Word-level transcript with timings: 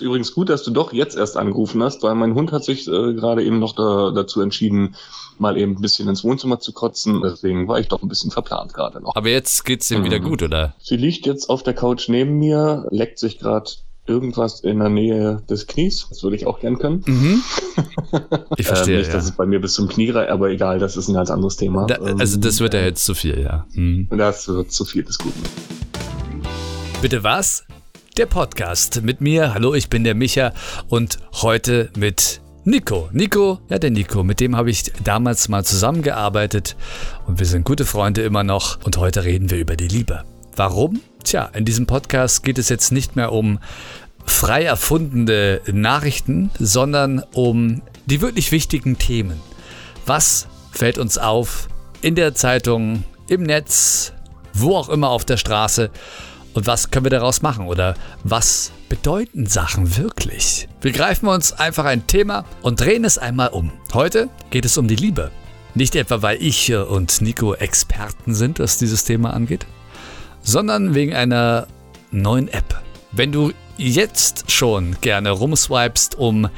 Übrigens 0.00 0.32
gut, 0.32 0.48
dass 0.48 0.62
du 0.62 0.70
doch 0.70 0.94
jetzt 0.94 1.16
erst 1.16 1.36
angerufen 1.36 1.82
hast, 1.82 2.02
weil 2.02 2.14
mein 2.14 2.34
Hund 2.34 2.50
hat 2.50 2.64
sich 2.64 2.88
äh, 2.88 3.12
gerade 3.12 3.44
eben 3.44 3.58
noch 3.58 3.74
da, 3.74 4.10
dazu 4.10 4.40
entschieden, 4.40 4.96
mal 5.38 5.58
eben 5.58 5.72
ein 5.72 5.82
bisschen 5.82 6.08
ins 6.08 6.24
Wohnzimmer 6.24 6.60
zu 6.60 6.72
kotzen. 6.72 7.20
Deswegen 7.22 7.68
war 7.68 7.78
ich 7.78 7.88
doch 7.88 8.02
ein 8.02 8.08
bisschen 8.08 8.30
verplant 8.30 8.72
gerade 8.72 9.02
noch. 9.02 9.14
Aber 9.14 9.28
jetzt 9.28 9.66
geht's 9.66 9.90
ihm 9.90 10.00
mhm. 10.00 10.04
wieder 10.04 10.20
gut, 10.20 10.42
oder? 10.42 10.74
Sie 10.78 10.96
liegt 10.96 11.26
jetzt 11.26 11.50
auf 11.50 11.62
der 11.62 11.74
Couch 11.74 12.08
neben 12.08 12.38
mir, 12.38 12.86
leckt 12.90 13.18
sich 13.18 13.38
gerade 13.38 13.70
irgendwas 14.06 14.60
in 14.60 14.78
der 14.78 14.88
Nähe 14.88 15.42
des 15.50 15.66
Knies. 15.66 16.06
Das 16.08 16.22
würde 16.22 16.36
ich 16.36 16.46
auch 16.46 16.60
gern 16.60 16.78
können. 16.78 17.02
Mhm. 17.06 17.42
Ich 18.58 18.66
verstehe. 18.66 18.96
äh, 18.96 18.98
nicht, 18.98 19.14
dass 19.14 19.24
ja. 19.24 19.30
es 19.30 19.36
bei 19.36 19.46
mir 19.46 19.58
bis 19.58 19.72
zum 19.72 19.88
Knie 19.88 20.10
reicht, 20.10 20.30
aber 20.30 20.50
egal, 20.50 20.78
das 20.78 20.98
ist 20.98 21.08
ein 21.08 21.14
ganz 21.14 21.30
anderes 21.30 21.56
Thema. 21.56 21.86
Da, 21.86 21.94
also 21.94 22.38
das 22.38 22.60
wird 22.60 22.74
ja 22.74 22.80
ähm, 22.80 22.86
jetzt 22.86 23.04
zu 23.04 23.14
viel, 23.14 23.40
ja. 23.40 23.66
Mhm. 23.72 24.08
Das 24.10 24.46
wird 24.48 24.70
zu 24.70 24.84
viel 24.84 25.02
des 25.02 25.18
Guten. 25.18 25.42
Bitte 27.00 27.24
was? 27.24 27.64
Der 28.18 28.26
Podcast 28.26 29.02
mit 29.02 29.22
mir. 29.22 29.54
Hallo, 29.54 29.74
ich 29.74 29.88
bin 29.88 30.04
der 30.04 30.14
Micha 30.14 30.52
und 30.88 31.18
heute 31.40 31.90
mit 31.96 32.42
Nico. 32.64 33.08
Nico, 33.12 33.60
ja, 33.70 33.78
der 33.78 33.90
Nico, 33.90 34.22
mit 34.22 34.38
dem 34.40 34.54
habe 34.54 34.70
ich 34.70 34.92
damals 35.02 35.48
mal 35.48 35.64
zusammengearbeitet 35.64 36.76
und 37.26 37.38
wir 37.38 37.46
sind 37.46 37.64
gute 37.64 37.86
Freunde 37.86 38.20
immer 38.20 38.44
noch 38.44 38.84
und 38.84 38.98
heute 38.98 39.24
reden 39.24 39.50
wir 39.50 39.58
über 39.58 39.76
die 39.76 39.88
Liebe. 39.88 40.24
Warum? 40.54 41.00
Tja, 41.24 41.48
in 41.54 41.64
diesem 41.64 41.86
Podcast 41.86 42.42
geht 42.42 42.58
es 42.58 42.68
jetzt 42.68 42.92
nicht 42.92 43.16
mehr 43.16 43.32
um 43.32 43.60
frei 44.26 44.64
erfundene 44.64 45.62
Nachrichten, 45.72 46.50
sondern 46.58 47.24
um 47.32 47.80
die 48.04 48.20
wirklich 48.20 48.52
wichtigen 48.52 48.98
Themen. 48.98 49.40
Was 50.04 50.48
fällt 50.70 50.98
uns 50.98 51.16
auf 51.16 51.68
in 52.02 52.14
der 52.14 52.34
Zeitung, 52.34 53.04
im 53.28 53.42
Netz, 53.44 54.12
wo 54.52 54.76
auch 54.76 54.90
immer 54.90 55.08
auf 55.08 55.24
der 55.24 55.38
Straße? 55.38 55.90
Und 56.54 56.66
was 56.66 56.90
können 56.90 57.06
wir 57.06 57.10
daraus 57.10 57.42
machen? 57.42 57.66
Oder 57.66 57.94
was 58.24 58.72
bedeuten 58.88 59.46
Sachen 59.46 59.96
wirklich? 59.96 60.68
Wir 60.80 60.92
greifen 60.92 61.28
uns 61.28 61.52
einfach 61.52 61.84
ein 61.84 62.06
Thema 62.06 62.44
und 62.62 62.80
drehen 62.80 63.04
es 63.04 63.18
einmal 63.18 63.48
um. 63.48 63.72
Heute 63.94 64.28
geht 64.50 64.64
es 64.64 64.76
um 64.76 64.88
die 64.88 64.96
Liebe. 64.96 65.30
Nicht 65.74 65.96
etwa, 65.96 66.20
weil 66.20 66.42
ich 66.42 66.74
und 66.74 67.22
Nico 67.22 67.54
Experten 67.54 68.34
sind, 68.34 68.58
was 68.58 68.76
dieses 68.76 69.04
Thema 69.04 69.32
angeht, 69.32 69.66
sondern 70.42 70.94
wegen 70.94 71.14
einer 71.14 71.66
neuen 72.10 72.48
App. 72.48 72.82
Wenn 73.12 73.32
du 73.32 73.52
jetzt 73.78 74.50
schon 74.50 74.96
gerne 75.00 75.30
rumswipest, 75.30 76.16
um 76.16 76.48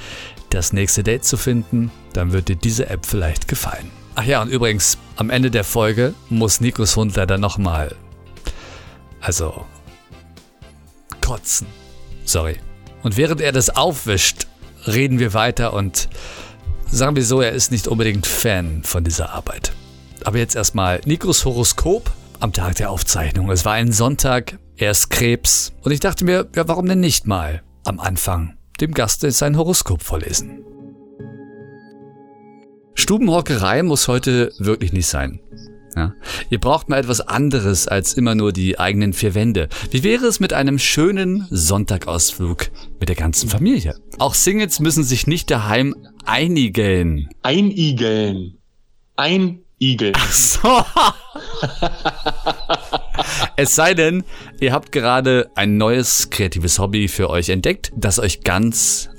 das 0.50 0.72
nächste 0.72 1.04
Date 1.04 1.24
zu 1.24 1.36
finden, 1.36 1.92
dann 2.12 2.32
wird 2.32 2.48
dir 2.48 2.56
diese 2.56 2.88
App 2.88 3.06
vielleicht 3.06 3.46
gefallen. 3.46 3.90
Ach 4.16 4.24
ja, 4.24 4.42
und 4.42 4.48
übrigens, 4.48 4.98
am 5.16 5.30
Ende 5.30 5.50
der 5.50 5.64
Folge 5.64 6.14
muss 6.28 6.60
Nikos 6.60 6.96
Hund 6.96 7.16
leider 7.16 7.38
nochmal, 7.38 7.94
also 9.20 9.64
kotzen. 11.24 11.66
Sorry. 12.24 12.56
Und 13.02 13.16
während 13.16 13.40
er 13.40 13.52
das 13.52 13.70
aufwischt, 13.70 14.46
reden 14.86 15.18
wir 15.18 15.34
weiter 15.34 15.72
und 15.72 16.08
sagen 16.90 17.16
wir 17.16 17.24
so, 17.24 17.40
er 17.40 17.52
ist 17.52 17.72
nicht 17.72 17.88
unbedingt 17.88 18.26
Fan 18.26 18.82
von 18.82 19.04
dieser 19.04 19.30
Arbeit. 19.30 19.72
Aber 20.24 20.38
jetzt 20.38 20.54
erstmal 20.54 21.00
Nikos 21.04 21.44
Horoskop 21.44 22.10
am 22.40 22.52
Tag 22.52 22.76
der 22.76 22.90
Aufzeichnung. 22.90 23.50
Es 23.50 23.64
war 23.64 23.72
ein 23.72 23.92
Sonntag, 23.92 24.58
er 24.76 24.90
ist 24.90 25.10
Krebs 25.10 25.72
und 25.82 25.92
ich 25.92 26.00
dachte 26.00 26.24
mir, 26.24 26.46
ja, 26.54 26.68
warum 26.68 26.86
denn 26.86 27.00
nicht 27.00 27.26
mal 27.26 27.62
am 27.84 28.00
Anfang 28.00 28.56
dem 28.80 28.92
Gast 28.92 29.20
sein 29.20 29.56
Horoskop 29.56 30.02
vorlesen. 30.02 30.64
Stubenhockerei 32.94 33.82
muss 33.82 34.08
heute 34.08 34.52
wirklich 34.58 34.92
nicht 34.92 35.06
sein. 35.06 35.40
Ja? 35.96 36.14
Ihr 36.50 36.58
braucht 36.58 36.88
mal 36.88 36.98
etwas 36.98 37.20
anderes 37.20 37.86
als 37.88 38.14
immer 38.14 38.34
nur 38.34 38.52
die 38.52 38.78
eigenen 38.78 39.12
vier 39.12 39.34
Wände. 39.34 39.68
Wie 39.90 40.02
wäre 40.02 40.26
es 40.26 40.40
mit 40.40 40.52
einem 40.52 40.78
schönen 40.78 41.46
Sonntagausflug 41.50 42.70
mit 43.00 43.08
der 43.08 43.16
ganzen 43.16 43.48
Familie? 43.48 43.96
Auch 44.18 44.34
Singles 44.34 44.80
müssen 44.80 45.04
sich 45.04 45.26
nicht 45.26 45.50
daheim 45.50 45.94
einigeln. 46.24 47.28
Einigeln. 47.42 48.58
Einigeln. 49.16 50.14
Ach 50.16 50.32
so. 50.32 50.84
es 53.56 53.74
sei 53.74 53.94
denn, 53.94 54.24
ihr 54.60 54.72
habt 54.72 54.92
gerade 54.92 55.50
ein 55.54 55.76
neues 55.76 56.30
kreatives 56.30 56.78
Hobby 56.78 57.08
für 57.08 57.30
euch 57.30 57.48
entdeckt, 57.48 57.92
das 57.96 58.18
euch 58.18 58.42
ganz 58.42 59.10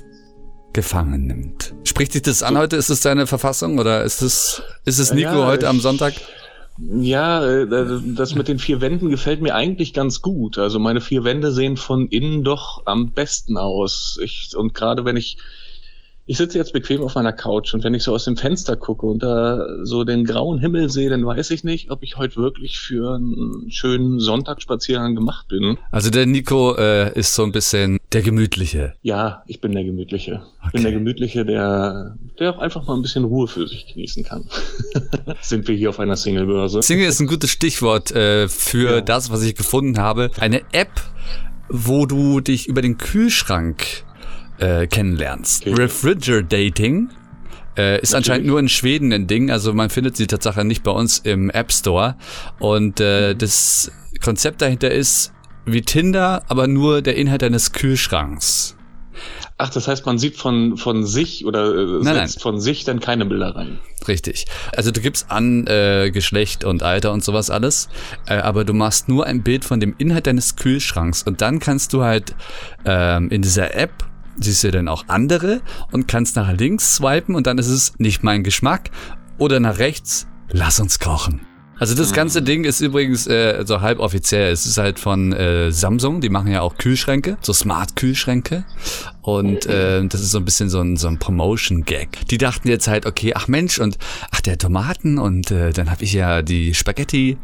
gefangen 0.72 1.26
nimmt. 1.26 1.74
Spricht 1.84 2.12
sich 2.12 2.22
das 2.22 2.42
an 2.42 2.58
heute? 2.58 2.76
Ist 2.76 2.90
es 2.90 3.00
deine 3.00 3.26
Verfassung 3.26 3.78
oder 3.78 4.04
ist 4.04 4.20
es, 4.20 4.62
ist 4.84 4.98
es 4.98 5.12
Nico 5.14 5.30
ja, 5.30 5.46
heute 5.46 5.68
am 5.68 5.80
Sonntag? 5.80 6.12
Ja, 6.78 7.44
äh, 7.44 7.66
das 8.14 8.34
mit 8.34 8.48
den 8.48 8.58
vier 8.58 8.80
Wänden 8.80 9.08
gefällt 9.08 9.40
mir 9.40 9.54
eigentlich 9.54 9.94
ganz 9.94 10.20
gut. 10.20 10.58
Also 10.58 10.78
meine 10.78 11.00
vier 11.00 11.24
Wände 11.24 11.50
sehen 11.50 11.76
von 11.76 12.08
innen 12.08 12.44
doch 12.44 12.82
am 12.86 13.12
besten 13.12 13.56
aus. 13.56 14.18
Ich, 14.22 14.50
und 14.54 14.74
gerade 14.74 15.04
wenn 15.04 15.16
ich 15.16 15.38
ich 16.28 16.38
sitze 16.38 16.58
jetzt 16.58 16.72
bequem 16.72 17.02
auf 17.02 17.14
meiner 17.14 17.32
Couch 17.32 17.72
und 17.72 17.84
wenn 17.84 17.94
ich 17.94 18.02
so 18.02 18.12
aus 18.12 18.24
dem 18.24 18.36
Fenster 18.36 18.74
gucke 18.76 19.06
und 19.06 19.22
da 19.22 19.64
so 19.84 20.02
den 20.02 20.24
grauen 20.24 20.58
Himmel 20.58 20.90
sehe, 20.90 21.08
dann 21.08 21.24
weiß 21.24 21.52
ich 21.52 21.62
nicht, 21.62 21.92
ob 21.92 22.02
ich 22.02 22.16
heute 22.16 22.36
wirklich 22.36 22.80
für 22.80 23.14
einen 23.14 23.70
schönen 23.70 24.18
Sonntagsspaziergang 24.18 25.14
gemacht 25.14 25.46
bin. 25.46 25.78
Also 25.92 26.10
der 26.10 26.26
Nico 26.26 26.74
äh, 26.74 27.16
ist 27.16 27.34
so 27.34 27.44
ein 27.44 27.52
bisschen 27.52 28.00
der 28.12 28.22
Gemütliche. 28.22 28.94
Ja, 29.02 29.44
ich 29.46 29.60
bin 29.60 29.70
der 29.70 29.84
Gemütliche. 29.84 30.42
Okay. 30.58 30.66
Ich 30.66 30.72
bin 30.72 30.82
der 30.82 30.92
Gemütliche, 30.92 31.44
der, 31.44 32.16
der 32.40 32.56
auch 32.56 32.58
einfach 32.58 32.84
mal 32.86 32.96
ein 32.96 33.02
bisschen 33.02 33.22
Ruhe 33.22 33.46
für 33.46 33.68
sich 33.68 33.86
genießen 33.86 34.24
kann. 34.24 34.48
Sind 35.42 35.68
wir 35.68 35.76
hier 35.76 35.90
auf 35.90 36.00
einer 36.00 36.16
Singlebörse? 36.16 36.82
Single 36.82 37.06
ist 37.06 37.20
ein 37.20 37.28
gutes 37.28 37.50
Stichwort 37.50 38.10
äh, 38.10 38.48
für 38.48 38.96
ja. 38.96 39.00
das, 39.00 39.30
was 39.30 39.44
ich 39.44 39.54
gefunden 39.54 39.98
habe. 39.98 40.32
Eine 40.40 40.62
App, 40.72 40.90
wo 41.68 42.06
du 42.06 42.40
dich 42.40 42.66
über 42.66 42.82
den 42.82 42.98
Kühlschrank 42.98 44.05
äh, 44.58 44.86
kennenlernst. 44.86 45.66
Okay. 45.66 45.74
Refrigerating 45.74 47.10
äh, 47.76 48.00
ist 48.00 48.12
Natürlich. 48.12 48.14
anscheinend 48.14 48.46
nur 48.46 48.58
in 48.58 48.68
Schweden 48.68 49.12
ein 49.12 49.26
Ding, 49.26 49.50
also 49.50 49.72
man 49.72 49.90
findet 49.90 50.16
sie 50.16 50.26
tatsächlich 50.26 50.64
nicht 50.64 50.82
bei 50.82 50.92
uns 50.92 51.18
im 51.18 51.50
App 51.50 51.72
Store. 51.72 52.16
Und 52.58 53.00
äh, 53.00 53.34
das 53.34 53.90
Konzept 54.22 54.62
dahinter 54.62 54.90
ist 54.90 55.32
wie 55.66 55.82
Tinder, 55.82 56.42
aber 56.48 56.68
nur 56.68 57.02
der 57.02 57.16
Inhalt 57.16 57.42
deines 57.42 57.72
Kühlschranks. 57.72 58.76
Ach, 59.58 59.70
das 59.70 59.88
heißt, 59.88 60.04
man 60.04 60.18
sieht 60.18 60.36
von, 60.36 60.76
von 60.76 61.06
sich 61.06 61.46
oder 61.46 61.74
äh, 61.74 61.86
nein, 62.02 62.14
setzt 62.14 62.36
nein. 62.36 62.42
von 62.42 62.60
sich 62.60 62.84
dann 62.84 63.00
keine 63.00 63.24
Bilder 63.24 63.56
rein. 63.56 63.78
Richtig. 64.06 64.46
Also 64.76 64.90
du 64.90 65.00
gibst 65.00 65.30
an 65.30 65.66
äh, 65.66 66.10
Geschlecht 66.10 66.64
und 66.64 66.82
Alter 66.82 67.12
und 67.12 67.24
sowas 67.24 67.48
alles, 67.48 67.88
äh, 68.26 68.36
aber 68.36 68.64
du 68.64 68.74
machst 68.74 69.08
nur 69.08 69.26
ein 69.26 69.42
Bild 69.42 69.64
von 69.64 69.80
dem 69.80 69.94
Inhalt 69.96 70.26
deines 70.26 70.56
Kühlschranks 70.56 71.22
und 71.22 71.40
dann 71.40 71.58
kannst 71.58 71.94
du 71.94 72.02
halt 72.02 72.34
ähm, 72.84 73.30
in 73.30 73.40
dieser 73.40 73.74
App 73.74 74.04
siehst 74.38 74.64
du 74.64 74.70
dann 74.70 74.88
auch 74.88 75.04
andere 75.08 75.60
und 75.92 76.08
kannst 76.08 76.36
nach 76.36 76.52
links 76.52 76.96
swipen 76.96 77.34
und 77.34 77.46
dann 77.46 77.58
ist 77.58 77.68
es 77.68 77.94
nicht 77.98 78.22
mein 78.22 78.42
Geschmack 78.42 78.90
oder 79.38 79.60
nach 79.60 79.78
rechts, 79.78 80.26
lass 80.50 80.80
uns 80.80 80.98
kochen. 80.98 81.40
Also 81.78 81.94
das 81.94 82.14
ganze 82.14 82.40
Ding 82.40 82.64
ist 82.64 82.80
übrigens 82.80 83.26
äh, 83.26 83.62
so 83.66 83.82
halb 83.82 83.98
offiziell. 83.98 84.50
Es 84.50 84.64
ist 84.64 84.78
halt 84.78 84.98
von 84.98 85.34
äh, 85.34 85.70
Samsung, 85.70 86.22
die 86.22 86.30
machen 86.30 86.50
ja 86.50 86.62
auch 86.62 86.78
Kühlschränke, 86.78 87.36
so 87.42 87.52
Smart-Kühlschränke. 87.52 88.64
Und 89.20 89.66
äh, 89.66 90.02
das 90.06 90.22
ist 90.22 90.30
so 90.30 90.38
ein 90.38 90.46
bisschen 90.46 90.70
so 90.70 90.80
ein, 90.80 90.96
so 90.96 91.08
ein 91.08 91.18
Promotion-Gag. 91.18 92.28
Die 92.30 92.38
dachten 92.38 92.68
jetzt 92.68 92.88
halt, 92.88 93.04
okay, 93.04 93.32
ach 93.34 93.46
Mensch, 93.46 93.78
und 93.78 93.98
ach 94.30 94.40
der 94.40 94.56
Tomaten 94.56 95.18
und 95.18 95.50
äh, 95.50 95.72
dann 95.72 95.90
habe 95.90 96.02
ich 96.02 96.14
ja 96.14 96.40
die 96.40 96.72
Spaghetti 96.72 97.36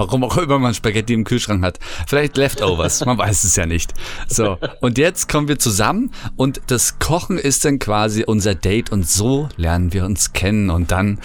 Warum 0.00 0.24
auch 0.24 0.38
immer 0.38 0.58
man 0.58 0.72
Spaghetti 0.72 1.12
im 1.12 1.24
Kühlschrank 1.24 1.62
hat. 1.62 1.78
Vielleicht 2.06 2.38
Leftovers, 2.38 3.04
man 3.04 3.18
weiß 3.18 3.44
es 3.44 3.54
ja 3.56 3.66
nicht. 3.66 3.92
So, 4.28 4.56
und 4.80 4.96
jetzt 4.96 5.28
kommen 5.28 5.46
wir 5.46 5.58
zusammen 5.58 6.10
und 6.36 6.62
das 6.68 6.98
Kochen 6.98 7.36
ist 7.36 7.66
dann 7.66 7.78
quasi 7.78 8.24
unser 8.24 8.54
Date 8.54 8.90
und 8.92 9.06
so 9.06 9.50
lernen 9.58 9.92
wir 9.92 10.06
uns 10.06 10.32
kennen 10.32 10.70
und 10.70 10.90
dann, 10.90 11.18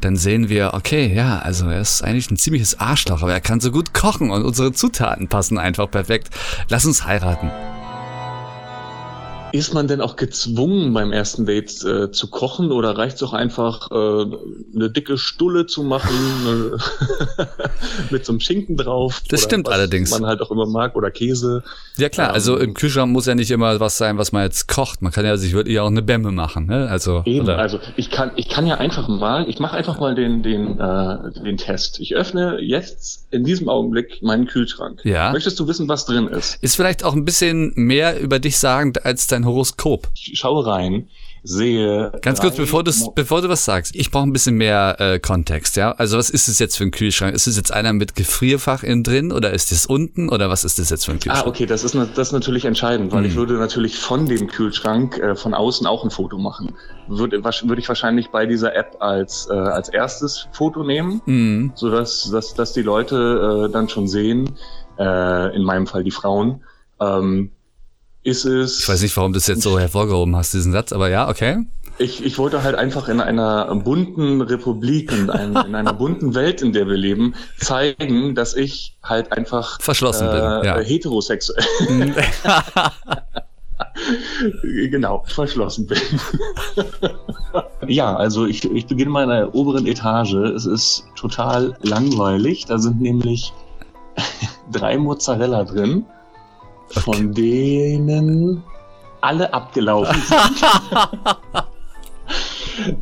dann 0.00 0.14
sehen 0.14 0.48
wir, 0.48 0.72
okay, 0.74 1.12
ja, 1.12 1.40
also 1.40 1.66
er 1.68 1.80
ist 1.80 2.04
eigentlich 2.04 2.30
ein 2.30 2.36
ziemliches 2.36 2.78
Arschloch, 2.78 3.22
aber 3.22 3.32
er 3.32 3.40
kann 3.40 3.58
so 3.58 3.72
gut 3.72 3.92
kochen 3.92 4.30
und 4.30 4.44
unsere 4.44 4.72
Zutaten 4.72 5.26
passen 5.26 5.58
einfach 5.58 5.90
perfekt. 5.90 6.30
Lass 6.68 6.86
uns 6.86 7.04
heiraten. 7.04 7.50
Ist 9.52 9.74
man 9.74 9.86
denn 9.86 10.00
auch 10.00 10.16
gezwungen, 10.16 10.92
beim 10.94 11.12
ersten 11.12 11.46
Date 11.46 11.84
äh, 11.84 12.10
zu 12.10 12.28
kochen 12.30 12.72
oder 12.72 12.96
reicht 12.96 13.16
es 13.16 13.22
auch 13.22 13.32
einfach, 13.32 13.90
äh, 13.90 13.94
eine 14.74 14.90
dicke 14.90 15.18
Stulle 15.18 15.66
zu 15.66 15.82
machen 15.82 16.10
mit 18.10 18.24
so 18.24 18.32
einem 18.32 18.40
Schinken 18.40 18.76
drauf? 18.76 19.22
Das 19.28 19.42
stimmt 19.42 19.68
allerdings. 19.68 20.10
Man 20.10 20.26
halt 20.26 20.40
auch 20.40 20.50
immer 20.50 20.66
mag 20.66 20.96
oder 20.96 21.10
Käse. 21.10 21.62
Ja 21.96 22.08
klar, 22.08 22.28
ähm, 22.28 22.34
also 22.34 22.56
im 22.56 22.74
Kühlschrank 22.74 23.12
muss 23.12 23.26
ja 23.26 23.34
nicht 23.34 23.50
immer 23.50 23.78
was 23.80 23.98
sein, 23.98 24.18
was 24.18 24.32
man 24.32 24.42
jetzt 24.44 24.68
kocht. 24.68 25.02
Man 25.02 25.12
kann 25.12 25.24
ja 25.24 25.36
sich 25.36 25.52
wirklich 25.52 25.78
auch 25.80 25.88
eine 25.88 26.02
Bämme 26.02 26.32
machen. 26.32 26.66
Ne? 26.66 26.88
Also, 26.88 27.22
Eben, 27.26 27.44
oder? 27.44 27.58
also 27.58 27.78
ich 27.96 28.10
kann, 28.10 28.32
ich 28.36 28.48
kann 28.48 28.66
ja 28.66 28.76
einfach 28.76 29.08
mal, 29.08 29.48
ich 29.48 29.58
mache 29.58 29.76
einfach 29.76 30.00
mal 30.00 30.14
den, 30.14 30.42
den, 30.42 30.78
äh, 30.78 31.42
den 31.44 31.56
Test. 31.56 32.00
Ich 32.00 32.14
öffne 32.14 32.58
jetzt 32.60 33.26
in 33.30 33.44
diesem 33.44 33.68
Augenblick 33.68 34.22
meinen 34.22 34.46
Kühlschrank. 34.46 35.00
Ja. 35.04 35.32
Möchtest 35.32 35.58
du 35.60 35.68
wissen, 35.68 35.88
was 35.88 36.06
drin 36.06 36.28
ist? 36.28 36.58
Ist 36.62 36.76
vielleicht 36.76 37.04
auch 37.04 37.14
ein 37.14 37.24
bisschen 37.24 37.72
mehr 37.76 38.20
über 38.20 38.38
dich 38.38 38.58
sagend 38.58 39.04
als 39.04 39.26
dein 39.26 39.41
dein 39.42 39.46
Horoskop? 39.46 40.08
Ich 40.14 40.38
schaue 40.38 40.66
rein. 40.66 41.08
sehe. 41.44 42.12
Ganz 42.22 42.40
kurz, 42.40 42.56
bevor, 42.56 42.84
bevor 42.84 43.42
du 43.42 43.48
was 43.48 43.64
sagst, 43.64 43.96
ich 43.96 44.10
brauche 44.10 44.24
ein 44.24 44.32
bisschen 44.32 44.56
mehr 44.56 44.96
äh, 45.00 45.18
Kontext, 45.18 45.76
ja? 45.76 45.92
Also 45.92 46.16
was 46.16 46.30
ist 46.30 46.48
es 46.48 46.58
jetzt 46.58 46.76
für 46.76 46.84
ein 46.84 46.92
Kühlschrank? 46.92 47.34
Ist 47.34 47.46
es 47.46 47.56
jetzt 47.56 47.72
einer 47.72 47.92
mit 47.92 48.14
Gefrierfach 48.14 48.82
innen 48.82 49.02
drin 49.02 49.32
oder 49.32 49.52
ist 49.52 49.72
das 49.72 49.86
unten 49.86 50.28
oder 50.28 50.50
was 50.50 50.64
ist 50.64 50.78
das 50.78 50.90
jetzt 50.90 51.04
für 51.04 51.12
ein 51.12 51.18
Kühlschrank? 51.18 51.46
Ah, 51.46 51.48
okay, 51.48 51.66
das 51.66 51.82
ist, 51.82 51.94
das 51.94 52.28
ist 52.28 52.32
natürlich 52.32 52.64
entscheidend, 52.64 53.12
weil 53.12 53.24
hm. 53.24 53.30
ich 53.30 53.36
würde 53.36 53.54
natürlich 53.54 53.98
von 53.98 54.26
dem 54.26 54.46
Kühlschrank 54.46 55.18
äh, 55.18 55.34
von 55.34 55.54
außen 55.54 55.86
auch 55.86 56.04
ein 56.04 56.10
Foto 56.10 56.38
machen. 56.38 56.74
Würde, 57.08 57.42
würde 57.42 57.80
ich 57.80 57.88
wahrscheinlich 57.88 58.28
bei 58.28 58.46
dieser 58.46 58.76
App 58.76 58.96
als, 59.00 59.48
äh, 59.50 59.54
als 59.54 59.88
erstes 59.88 60.46
Foto 60.52 60.84
nehmen, 60.84 61.22
hm. 61.24 61.72
sodass 61.74 62.30
dass, 62.30 62.54
dass 62.54 62.72
die 62.72 62.82
Leute 62.82 63.66
äh, 63.66 63.72
dann 63.72 63.88
schon 63.88 64.06
sehen, 64.06 64.50
äh, 64.98 65.56
in 65.56 65.64
meinem 65.64 65.88
Fall 65.88 66.04
die 66.04 66.12
Frauen, 66.12 66.62
ähm, 67.00 67.50
ist 68.22 68.44
es. 68.44 68.80
Ich 68.80 68.88
weiß 68.88 69.02
nicht, 69.02 69.16
warum 69.16 69.32
du 69.32 69.38
das 69.38 69.46
jetzt 69.46 69.62
so 69.62 69.78
hervorgehoben 69.78 70.36
hast, 70.36 70.54
diesen 70.54 70.72
Satz, 70.72 70.92
aber 70.92 71.08
ja, 71.08 71.28
okay. 71.28 71.64
Ich, 71.98 72.24
ich 72.24 72.38
wollte 72.38 72.62
halt 72.62 72.74
einfach 72.74 73.08
in 73.08 73.20
einer 73.20 73.74
bunten 73.76 74.40
Republik 74.40 75.12
und 75.12 75.30
ein, 75.30 75.56
in 75.66 75.74
einer 75.74 75.92
bunten 75.92 76.34
Welt, 76.34 76.62
in 76.62 76.72
der 76.72 76.86
wir 76.86 76.96
leben, 76.96 77.34
zeigen, 77.58 78.34
dass 78.34 78.54
ich 78.54 78.96
halt 79.02 79.32
einfach 79.32 79.80
verschlossen 79.80 80.28
äh, 80.28 80.32
bin, 80.32 80.42
ja. 80.64 80.78
heterosexuell. 80.78 81.64
genau, 84.90 85.24
verschlossen 85.26 85.86
bin. 85.86 85.98
ja, 87.86 88.16
also 88.16 88.46
ich, 88.46 88.64
ich 88.64 88.86
beginne 88.86 89.10
mal 89.10 89.24
in 89.24 89.30
der 89.30 89.54
oberen 89.54 89.86
Etage. 89.86 90.34
Es 90.34 90.64
ist 90.64 91.04
total 91.16 91.76
langweilig. 91.82 92.64
Da 92.66 92.78
sind 92.78 93.00
nämlich 93.00 93.52
drei 94.70 94.96
Mozzarella 94.96 95.64
drin 95.64 96.06
von 96.92 97.32
denen 97.32 98.62
alle 99.20 99.52
abgelaufen 99.52 100.20
sind. 100.26 100.64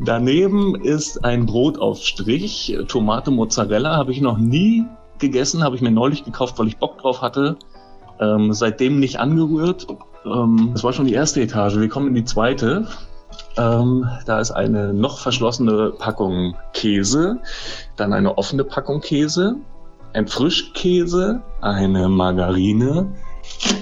Daneben 0.01 0.75
ist 0.75 1.23
ein 1.23 1.45
Brotaufstrich, 1.45 2.77
Tomate 2.87 3.31
Mozzarella, 3.31 3.95
habe 3.95 4.11
ich 4.11 4.21
noch 4.21 4.37
nie 4.37 4.85
gegessen, 5.19 5.63
habe 5.63 5.75
ich 5.75 5.81
mir 5.81 5.91
neulich 5.91 6.25
gekauft, 6.25 6.59
weil 6.59 6.67
ich 6.67 6.77
Bock 6.77 6.97
drauf 6.97 7.21
hatte. 7.21 7.57
Ähm, 8.19 8.53
seitdem 8.53 8.99
nicht 8.99 9.19
angerührt. 9.19 9.87
Ähm, 10.25 10.71
das 10.73 10.83
war 10.83 10.93
schon 10.93 11.05
die 11.05 11.13
erste 11.13 11.41
Etage. 11.41 11.77
Wir 11.77 11.89
kommen 11.89 12.09
in 12.09 12.15
die 12.15 12.25
zweite. 12.25 12.87
Ähm, 13.57 14.07
da 14.25 14.39
ist 14.39 14.51
eine 14.51 14.93
noch 14.93 15.19
verschlossene 15.19 15.91
Packung 15.91 16.55
Käse, 16.73 17.39
dann 17.95 18.13
eine 18.13 18.37
offene 18.37 18.63
Packung 18.63 19.01
Käse, 19.01 19.55
ein 20.13 20.27
Frischkäse, 20.27 21.41
eine 21.61 22.09
Margarine, 22.09 23.13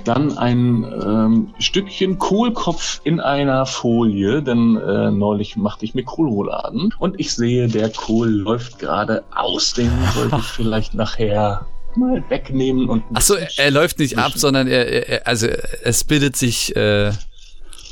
dann 0.04 0.38
ein 0.38 0.84
ähm, 0.84 1.54
Stückchen 1.60 2.18
Kohlkopf 2.18 3.02
in 3.04 3.20
einer 3.20 3.66
Folie, 3.66 4.42
denn 4.42 4.78
äh, 4.78 5.12
neulich 5.12 5.56
machte 5.56 5.86
ich 5.86 5.94
mir 5.94 6.04
Kohlrouladen 6.04 6.94
und 7.00 7.20
ich 7.20 7.34
sehe, 7.34 7.68
der 7.68 7.90
Kohl 7.90 8.30
läuft 8.30 8.80
gerade 8.80 9.24
aus. 9.36 9.74
Den 9.74 9.92
sollte 10.14 10.38
ich 10.38 10.44
vielleicht 10.56 10.94
nachher 10.94 11.68
mal 11.96 12.24
wegnehmen 12.30 12.90
und. 12.90 13.04
Achso, 13.14 13.36
er 13.58 13.72
läuft 13.72 14.00
nicht 14.00 14.18
ab, 14.18 14.34
sondern 14.36 14.68
er, 14.68 15.10
er 15.10 15.28
also 15.28 15.48
es 15.48 16.04
bildet 16.04 16.36
sich. 16.36 16.76
Äh 16.76 17.12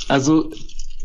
also 0.07 0.49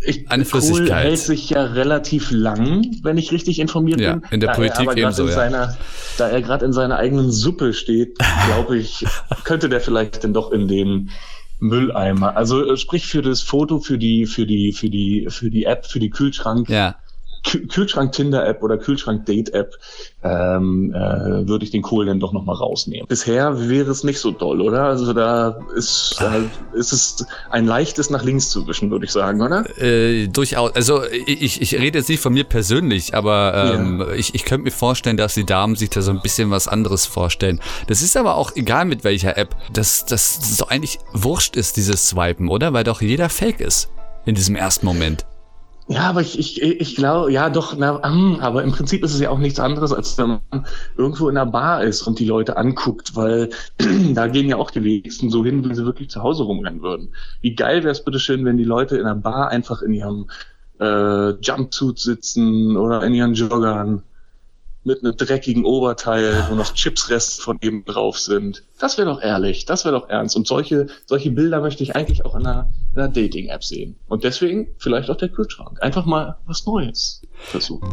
ich, 0.04 0.31
eine 0.31 0.44
Flüssigkeit. 0.44 0.88
Kohl 0.88 0.96
hält 0.96 1.19
sich 1.19 1.50
ja 1.50 1.64
relativ 1.64 2.31
lang, 2.31 2.87
wenn 3.02 3.19
ich 3.19 3.32
richtig 3.32 3.58
informiert 3.58 4.00
ja, 4.00 4.14
bin. 4.14 4.22
in 4.31 4.40
der 4.40 4.49
Politik 4.52 4.90
ebenso, 4.96 5.26
ja. 5.26 5.32
Seiner, 5.32 5.76
da 6.19 6.28
er 6.28 6.43
gerade 6.43 6.64
in 6.64 6.72
seiner 6.72 6.96
eigenen 6.99 7.31
Suppe 7.31 7.72
steht, 7.72 8.19
glaube 8.46 8.78
ich, 8.78 9.04
könnte 9.44 9.69
der 9.69 9.81
vielleicht 9.81 10.22
denn 10.25 10.34
doch 10.34 10.52
in 10.52 10.69
den 10.69 11.10
Mülleimer. 11.58 12.37
Also 12.37 12.72
äh, 12.72 12.76
sprich 12.76 13.06
für 13.06 13.22
das 13.22 13.40
Foto, 13.40 13.78
für 13.78 13.99
die, 13.99 14.26
für 14.26 14.46
die, 14.46 14.72
für 14.72 14.90
die, 14.90 15.26
für 15.31 15.50
die 15.50 15.64
App, 15.64 15.87
für 15.87 16.00
die 16.00 16.10
Kühlschrank. 16.10 16.69
Ja. 16.69 16.96
Kühlschrank-Tinder-App 17.44 18.62
oder 18.62 18.78
Kühlschrank-Date-App 18.78 19.74
ähm, 20.22 20.94
äh, 20.94 21.48
würde 21.48 21.64
ich 21.64 21.70
den 21.70 21.82
Kohl 21.82 22.06
dann 22.06 22.20
doch 22.20 22.32
nochmal 22.32 22.56
rausnehmen. 22.56 23.06
Bisher 23.08 23.68
wäre 23.68 23.90
es 23.90 24.04
nicht 24.04 24.20
so 24.20 24.30
doll, 24.30 24.60
oder? 24.60 24.84
Also 24.84 25.12
da 25.12 25.58
ist, 25.74 26.16
da 26.18 26.36
ist 26.74 26.92
es 26.92 27.26
ein 27.50 27.66
leichtes 27.66 28.10
nach 28.10 28.22
links 28.22 28.50
zu 28.50 28.66
wischen, 28.66 28.90
würde 28.90 29.04
ich 29.04 29.12
sagen, 29.12 29.42
oder? 29.42 29.64
Äh, 29.80 30.28
durchaus. 30.28 30.74
Also 30.74 31.02
ich, 31.26 31.60
ich 31.60 31.74
rede 31.74 31.98
jetzt 31.98 32.08
nicht 32.08 32.20
von 32.20 32.32
mir 32.32 32.44
persönlich, 32.44 33.14
aber 33.14 33.74
ähm, 33.74 34.00
ja. 34.00 34.12
ich, 34.12 34.34
ich 34.34 34.44
könnte 34.44 34.64
mir 34.64 34.70
vorstellen, 34.70 35.16
dass 35.16 35.34
die 35.34 35.44
Damen 35.44 35.74
sich 35.74 35.90
da 35.90 36.00
so 36.00 36.12
ein 36.12 36.20
bisschen 36.22 36.50
was 36.50 36.68
anderes 36.68 37.06
vorstellen. 37.06 37.60
Das 37.88 38.02
ist 38.02 38.16
aber 38.16 38.36
auch 38.36 38.54
egal 38.54 38.84
mit 38.84 39.04
welcher 39.04 39.36
App, 39.36 39.56
dass 39.72 40.06
das 40.06 40.56
so 40.56 40.66
eigentlich 40.68 40.98
wurscht 41.12 41.56
ist, 41.56 41.76
dieses 41.76 42.08
Swipen, 42.08 42.48
oder? 42.48 42.72
Weil 42.72 42.84
doch 42.84 43.02
jeder 43.02 43.28
fake 43.28 43.60
ist 43.60 43.90
in 44.24 44.34
diesem 44.34 44.54
ersten 44.54 44.86
Moment. 44.86 45.26
Ja, 45.92 46.08
aber 46.08 46.22
ich, 46.22 46.38
ich, 46.38 46.62
ich 46.62 46.96
glaube, 46.96 47.30
ja 47.30 47.50
doch, 47.50 47.76
na, 47.76 48.00
hm, 48.02 48.40
aber 48.40 48.62
im 48.62 48.72
Prinzip 48.72 49.04
ist 49.04 49.12
es 49.12 49.20
ja 49.20 49.28
auch 49.28 49.38
nichts 49.38 49.60
anderes, 49.60 49.92
als 49.92 50.16
wenn 50.16 50.40
man 50.50 50.66
irgendwo 50.96 51.28
in 51.28 51.36
einer 51.36 51.50
Bar 51.50 51.84
ist 51.84 52.02
und 52.02 52.18
die 52.18 52.24
Leute 52.24 52.56
anguckt, 52.56 53.14
weil 53.14 53.50
da 54.14 54.26
gehen 54.28 54.48
ja 54.48 54.56
auch 54.56 54.70
die 54.70 54.82
wenigsten 54.82 55.28
so 55.28 55.44
hin, 55.44 55.68
wie 55.68 55.74
sie 55.74 55.84
wirklich 55.84 56.08
zu 56.08 56.22
Hause 56.22 56.44
rumrennen 56.44 56.80
würden. 56.80 57.14
Wie 57.42 57.54
geil 57.54 57.82
wäre 57.82 57.92
es 57.92 58.04
bitte 58.04 58.18
schön, 58.18 58.44
wenn 58.46 58.56
die 58.56 58.64
Leute 58.64 58.96
in 58.96 59.04
einer 59.04 59.16
Bar 59.16 59.48
einfach 59.48 59.82
in 59.82 59.92
ihrem 59.92 60.30
äh, 60.80 61.30
Jumpsuit 61.40 61.98
sitzen 61.98 62.76
oder 62.78 63.02
in 63.02 63.12
ihren 63.12 63.34
Joggern 63.34 64.02
mit 64.84 65.05
einem 65.05 65.17
dreckigen 65.17 65.64
Oberteil, 65.64 66.46
wo 66.50 66.55
noch 66.55 66.75
Chipsreste 66.75 67.40
von 67.40 67.58
eben 67.61 67.84
drauf 67.84 68.19
sind. 68.19 68.64
Das 68.79 68.99
wäre 68.99 69.08
doch 69.08 69.23
ehrlich, 69.23 69.64
das 69.64 69.84
wäre 69.84 69.94
doch 69.94 70.08
ernst. 70.08 70.37
Und 70.37 70.46
solche, 70.46 70.88
solche 71.06 71.31
Bilder 71.31 71.61
möchte 71.61 71.82
ich 71.82 71.94
eigentlich 71.94 72.25
auch 72.25 72.34
in 72.34 72.46
einer, 72.46 72.69
einer 72.96 73.08
Dating-App 73.08 73.62
sehen. 73.62 73.96
Und 74.08 74.25
deswegen 74.25 74.69
vielleicht 74.79 75.08
auch 75.08 75.17
der 75.17 75.29
Kühlschrank. 75.29 75.81
Einfach 75.82 76.05
mal 76.05 76.37
was 76.46 76.67
Neues 76.67 77.23
versuchen. 77.32 77.88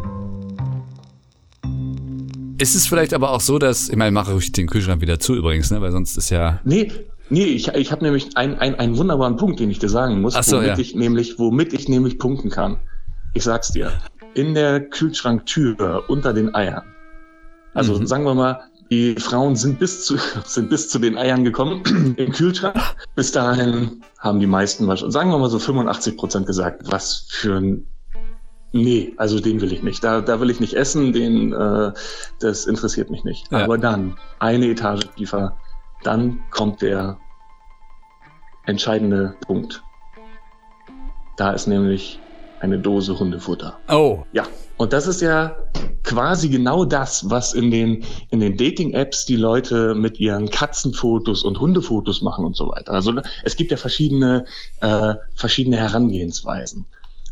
Ist 2.58 2.76
es 2.76 2.88
vielleicht 2.88 3.14
aber 3.14 3.32
auch 3.32 3.42
so, 3.42 3.60
dass, 3.60 3.90
ich 3.90 3.96
meine, 3.96 4.12
mache 4.12 4.36
ich 4.38 4.52
den 4.52 4.68
Kühlschrank 4.68 5.02
wieder 5.02 5.20
zu 5.20 5.36
übrigens, 5.36 5.72
ne? 5.72 5.82
weil 5.82 5.92
sonst 5.92 6.18
ist 6.18 6.30
ja... 6.30 6.60
Nee, 6.64 6.92
Nee, 7.32 7.44
ich, 7.44 7.68
ich 7.68 7.92
habe 7.92 8.04
nämlich 8.04 8.36
ein, 8.38 8.58
ein, 8.58 8.74
einen 8.74 8.98
wunderbaren 8.98 9.36
Punkt, 9.36 9.60
den 9.60 9.70
ich 9.70 9.78
dir 9.78 9.88
sagen 9.88 10.20
muss, 10.20 10.34
so, 10.34 10.58
womit 10.58 10.68
ja. 10.68 10.80
ich 10.80 10.96
nämlich, 10.96 11.38
womit 11.38 11.74
ich 11.74 11.88
nämlich 11.88 12.18
punkten 12.18 12.50
kann. 12.50 12.80
Ich 13.36 13.44
sag's 13.44 13.72
dir 13.72 13.92
in 14.40 14.54
der 14.54 14.80
Kühlschranktür 14.82 16.04
unter 16.08 16.34
den 16.34 16.54
Eiern. 16.56 16.84
Also 17.74 18.00
mhm. 18.00 18.08
sagen 18.08 18.24
wir 18.24 18.34
mal, 18.34 18.62
die 18.90 19.16
Frauen 19.16 19.56
sind 19.56 19.80
bis 19.80 20.06
zu, 20.06 20.18
sind 20.46 20.70
bis 20.70 20.90
zu 20.90 21.00
den 21.00 21.18
Eiern 21.18 21.44
gekommen 21.44 21.84
im 22.18 22.32
Kühlschrank. 22.32 22.76
Bis 23.16 23.32
dahin 23.32 24.04
haben 24.20 24.40
die 24.40 24.48
meisten 24.48 24.88
wahrscheinlich, 24.88 25.14
sagen 25.14 25.30
wir 25.30 25.38
mal 25.38 25.50
so 25.50 25.60
85 25.60 26.18
Prozent 26.18 26.48
gesagt, 26.48 26.84
was 26.92 27.28
für 27.30 27.58
ein 27.58 27.86
Nee, 28.72 29.16
also 29.18 29.40
den 29.40 29.62
will 29.62 29.74
ich 29.74 29.82
nicht. 29.82 30.04
Da, 30.04 30.22
da 30.22 30.40
will 30.40 30.52
ich 30.52 30.60
nicht 30.60 30.76
essen, 30.76 31.12
den, 31.12 31.54
äh, 31.54 31.92
das 32.40 32.68
interessiert 32.68 33.10
mich 33.10 33.24
nicht. 33.24 33.52
Ja. 33.52 33.64
Aber 33.64 33.80
dann, 33.80 34.16
eine 34.38 34.68
Etage 34.68 35.08
tiefer, 35.16 35.58
dann 36.04 36.40
kommt 36.52 36.84
der 36.84 37.18
entscheidende 38.68 39.34
Punkt. 39.42 39.82
Da 41.36 41.52
ist 41.52 41.66
nämlich 41.66 42.20
eine 42.60 42.80
Dose 42.80 43.18
Hundefutter. 43.18 43.78
Oh. 43.90 44.24
Ja. 44.34 44.46
Und 44.78 44.94
das 44.94 45.08
ist 45.08 45.22
ja 45.22 45.56
quasi 46.04 46.50
genau 46.50 46.86
das, 46.86 47.30
was 47.30 47.54
in 47.54 47.70
den, 47.70 48.04
in 48.30 48.40
den 48.40 48.56
Dating-Apps 48.58 49.26
die 49.26 49.36
Leute 49.36 49.94
mit 49.94 50.20
ihren 50.20 50.50
Katzenfotos 50.50 51.44
und 51.44 51.60
Hundefotos 51.60 52.22
machen 52.22 52.46
und 52.46 52.56
so 52.56 52.70
weiter. 52.70 52.94
Also 52.94 53.14
es 53.44 53.56
gibt 53.56 53.72
ja 53.72 53.78
verschiedene, 53.78 54.46
äh, 54.82 55.16
verschiedene 55.36 55.78
Herangehensweisen. 55.78 56.86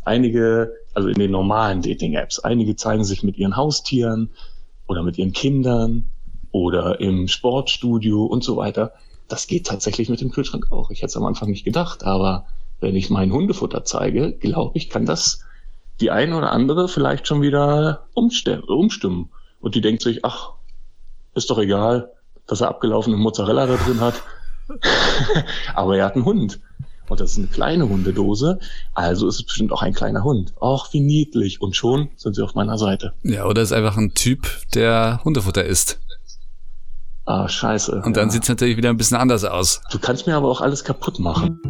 Einige, 0.04 0.72
also 0.94 1.08
in 1.08 1.18
den 1.18 1.30
normalen 1.30 1.82
Dating-Apps, 1.82 2.40
einige 2.40 2.76
zeigen 2.76 3.04
sich 3.04 3.22
mit 3.22 3.36
ihren 3.38 3.56
Haustieren 3.56 4.30
oder 4.86 5.02
mit 5.02 5.18
ihren 5.18 5.32
Kindern 5.32 6.10
oder 6.52 7.00
im 7.00 7.28
Sportstudio 7.28 8.24
und 8.24 8.44
so 8.44 8.56
weiter. 8.56 8.92
Das 9.28 9.46
geht 9.46 9.66
tatsächlich 9.66 10.08
mit 10.08 10.20
dem 10.20 10.30
Kühlschrank 10.30 10.66
auch. 10.70 10.90
Ich 10.90 10.98
hätte 10.98 11.10
es 11.10 11.16
am 11.16 11.24
Anfang 11.24 11.50
nicht 11.50 11.64
gedacht, 11.64 12.04
aber 12.04 12.46
wenn 12.80 12.96
ich 12.96 13.10
mein 13.10 13.32
Hundefutter 13.32 13.84
zeige, 13.84 14.32
glaube 14.32 14.76
ich, 14.76 14.90
kann 14.90 15.06
das 15.06 15.44
die 16.00 16.10
eine 16.10 16.36
oder 16.36 16.52
andere 16.52 16.88
vielleicht 16.88 17.26
schon 17.26 17.42
wieder 17.42 18.06
umstimmen. 18.14 19.30
Und 19.60 19.74
die 19.74 19.80
denkt 19.80 20.02
sich, 20.02 20.24
ach, 20.24 20.52
ist 21.34 21.50
doch 21.50 21.58
egal, 21.58 22.12
dass 22.46 22.60
er 22.60 22.68
abgelaufene 22.68 23.16
Mozzarella 23.16 23.66
da 23.66 23.76
drin 23.76 24.00
hat. 24.00 24.22
Aber 25.74 25.96
er 25.96 26.06
hat 26.06 26.14
einen 26.14 26.24
Hund. 26.24 26.60
Und 27.08 27.20
das 27.20 27.32
ist 27.32 27.38
eine 27.38 27.46
kleine 27.46 27.88
Hundedose, 27.88 28.58
also 28.92 29.28
ist 29.28 29.36
es 29.36 29.42
bestimmt 29.42 29.72
auch 29.72 29.80
ein 29.80 29.94
kleiner 29.94 30.24
Hund. 30.24 30.52
Ach, 30.60 30.92
wie 30.92 31.00
niedlich. 31.00 31.62
Und 31.62 31.74
schon 31.74 32.10
sind 32.16 32.34
sie 32.34 32.44
auf 32.44 32.54
meiner 32.54 32.76
Seite. 32.76 33.14
Ja, 33.22 33.46
oder 33.46 33.62
ist 33.62 33.72
einfach 33.72 33.96
ein 33.96 34.12
Typ, 34.12 34.46
der 34.74 35.20
Hundefutter 35.24 35.64
isst. 35.64 35.98
Ah, 37.24 37.48
scheiße. 37.48 38.02
Und 38.04 38.16
dann 38.16 38.28
ja. 38.28 38.32
sieht's 38.32 38.48
natürlich 38.48 38.76
wieder 38.76 38.90
ein 38.90 38.98
bisschen 38.98 39.16
anders 39.16 39.44
aus. 39.44 39.80
Du 39.90 39.98
kannst 39.98 40.26
mir 40.26 40.36
aber 40.36 40.48
auch 40.48 40.60
alles 40.60 40.84
kaputt 40.84 41.18
machen. 41.18 41.60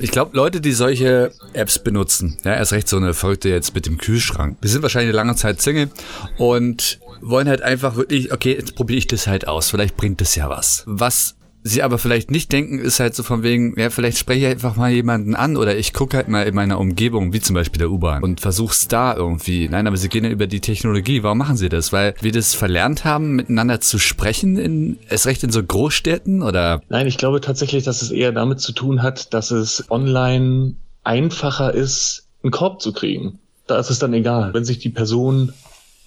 Ich 0.00 0.10
glaube, 0.10 0.36
Leute, 0.36 0.60
die 0.60 0.72
solche 0.72 1.32
Apps 1.52 1.78
benutzen, 1.78 2.38
ja, 2.44 2.54
erst 2.54 2.72
recht 2.72 2.88
so 2.88 2.96
eine 2.96 3.14
Verrückte 3.14 3.48
jetzt 3.48 3.74
mit 3.74 3.86
dem 3.86 3.98
Kühlschrank, 3.98 4.60
die 4.62 4.68
sind 4.68 4.82
wahrscheinlich 4.82 5.08
eine 5.08 5.16
lange 5.16 5.34
Zeit 5.34 5.60
Single 5.60 5.90
und 6.36 7.00
wollen 7.20 7.48
halt 7.48 7.62
einfach 7.62 7.96
wirklich, 7.96 8.32
okay, 8.32 8.54
jetzt 8.54 8.76
probiere 8.76 8.98
ich 8.98 9.06
das 9.06 9.26
halt 9.26 9.48
aus, 9.48 9.70
vielleicht 9.70 9.96
bringt 9.96 10.20
das 10.20 10.34
ja 10.34 10.48
was. 10.48 10.84
Was 10.86 11.34
sie 11.68 11.82
aber 11.82 11.98
vielleicht 11.98 12.30
nicht 12.30 12.50
denken, 12.52 12.78
ist 12.78 13.00
halt 13.00 13.14
so 13.14 13.22
von 13.22 13.42
wegen, 13.42 13.78
ja, 13.78 13.90
vielleicht 13.90 14.18
spreche 14.18 14.40
ich 14.40 14.46
einfach 14.46 14.76
mal 14.76 14.90
jemanden 14.90 15.34
an 15.34 15.56
oder 15.56 15.76
ich 15.76 15.92
gucke 15.92 16.16
halt 16.16 16.28
mal 16.28 16.46
in 16.46 16.54
meiner 16.54 16.78
Umgebung, 16.78 17.32
wie 17.32 17.40
zum 17.40 17.54
Beispiel 17.54 17.78
der 17.78 17.90
U-Bahn 17.90 18.22
und 18.22 18.40
versuch's 18.40 18.88
da 18.88 19.14
irgendwie. 19.14 19.68
Nein, 19.68 19.86
aber 19.86 19.96
sie 19.96 20.08
gehen 20.08 20.24
ja 20.24 20.30
über 20.30 20.46
die 20.46 20.60
Technologie. 20.60 21.22
Warum 21.22 21.38
machen 21.38 21.56
sie 21.56 21.68
das? 21.68 21.92
Weil 21.92 22.14
wir 22.20 22.32
das 22.32 22.54
verlernt 22.54 23.04
haben, 23.04 23.36
miteinander 23.36 23.80
zu 23.80 23.98
sprechen, 23.98 24.56
in, 24.56 24.98
erst 25.08 25.26
recht 25.26 25.44
in 25.44 25.50
so 25.50 25.62
Großstädten 25.62 26.42
oder? 26.42 26.80
Nein, 26.88 27.06
ich 27.06 27.18
glaube 27.18 27.40
tatsächlich, 27.40 27.84
dass 27.84 28.02
es 28.02 28.10
eher 28.10 28.32
damit 28.32 28.60
zu 28.60 28.72
tun 28.72 29.02
hat, 29.02 29.32
dass 29.34 29.50
es 29.50 29.84
online 29.90 30.74
einfacher 31.04 31.74
ist, 31.74 32.26
einen 32.42 32.50
Korb 32.50 32.80
zu 32.80 32.92
kriegen. 32.92 33.38
Da 33.66 33.78
ist 33.78 33.90
es 33.90 33.98
dann 33.98 34.14
egal. 34.14 34.54
Wenn 34.54 34.64
sich 34.64 34.78
die 34.78 34.88
Person 34.88 35.52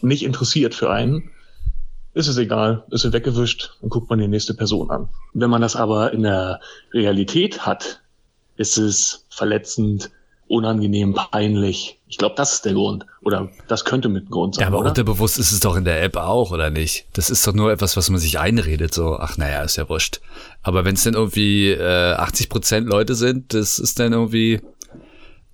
nicht 0.01 0.24
interessiert 0.24 0.74
für 0.74 0.89
einen, 0.89 1.30
ist 2.13 2.27
es 2.27 2.38
egal, 2.38 2.84
ist 2.91 3.01
sie 3.01 3.13
weggewischt, 3.13 3.72
dann 3.82 3.89
guckt 3.89 4.10
man 4.10 4.20
die 4.20 4.27
nächste 4.27 4.53
Person 4.53 4.89
an. 4.89 5.10
Wenn 5.34 5.50
man 5.50 5.62
das 5.62 5.75
aber 5.75 6.13
in 6.13 6.24
der 6.24 6.60
Realität 6.94 7.65
hat, 7.65 8.01
ist 8.58 8.77
es 8.77 9.25
verletzend, 9.30 10.12
unangenehm, 10.51 11.13
peinlich. 11.13 11.98
Ich 12.08 12.18
glaube, 12.18 12.36
das 12.36 12.53
ist 12.53 12.65
der 12.65 12.74
Grund. 12.74 13.06
Oder 13.24 13.50
das 13.70 13.86
könnte 13.86 14.10
mit 14.10 14.25
ein 14.25 14.30
Grund 14.30 14.56
sein. 14.56 14.63
Ja, 14.63 14.68
aber 14.68 14.80
oder? 14.80 14.89
unterbewusst 14.89 15.39
ist 15.39 15.53
es 15.53 15.62
doch 15.62 15.77
in 15.77 15.86
der 15.86 16.03
App 16.03 16.18
auch, 16.18 16.51
oder 16.51 16.70
nicht? 16.70 17.06
Das 17.13 17.30
ist 17.30 17.48
doch 17.48 17.53
nur 17.53 17.72
etwas, 17.72 17.96
was 17.96 18.10
man 18.10 18.20
sich 18.20 18.38
einredet, 18.38 18.94
so, 18.94 19.15
ach 19.18 19.38
naja, 19.38 19.63
ist 19.63 19.77
ja 19.77 19.88
wurscht. 19.88 20.20
Aber 20.62 20.84
wenn 20.84 20.96
es 20.96 21.03
dann 21.03 21.13
irgendwie 21.13 21.70
äh, 21.70 22.13
80 22.13 22.50
Prozent 22.50 22.88
Leute 22.88 23.15
sind, 23.15 23.53
das 23.53 23.80
ist 23.80 23.98
dann 24.00 24.12
irgendwie, 24.12 24.60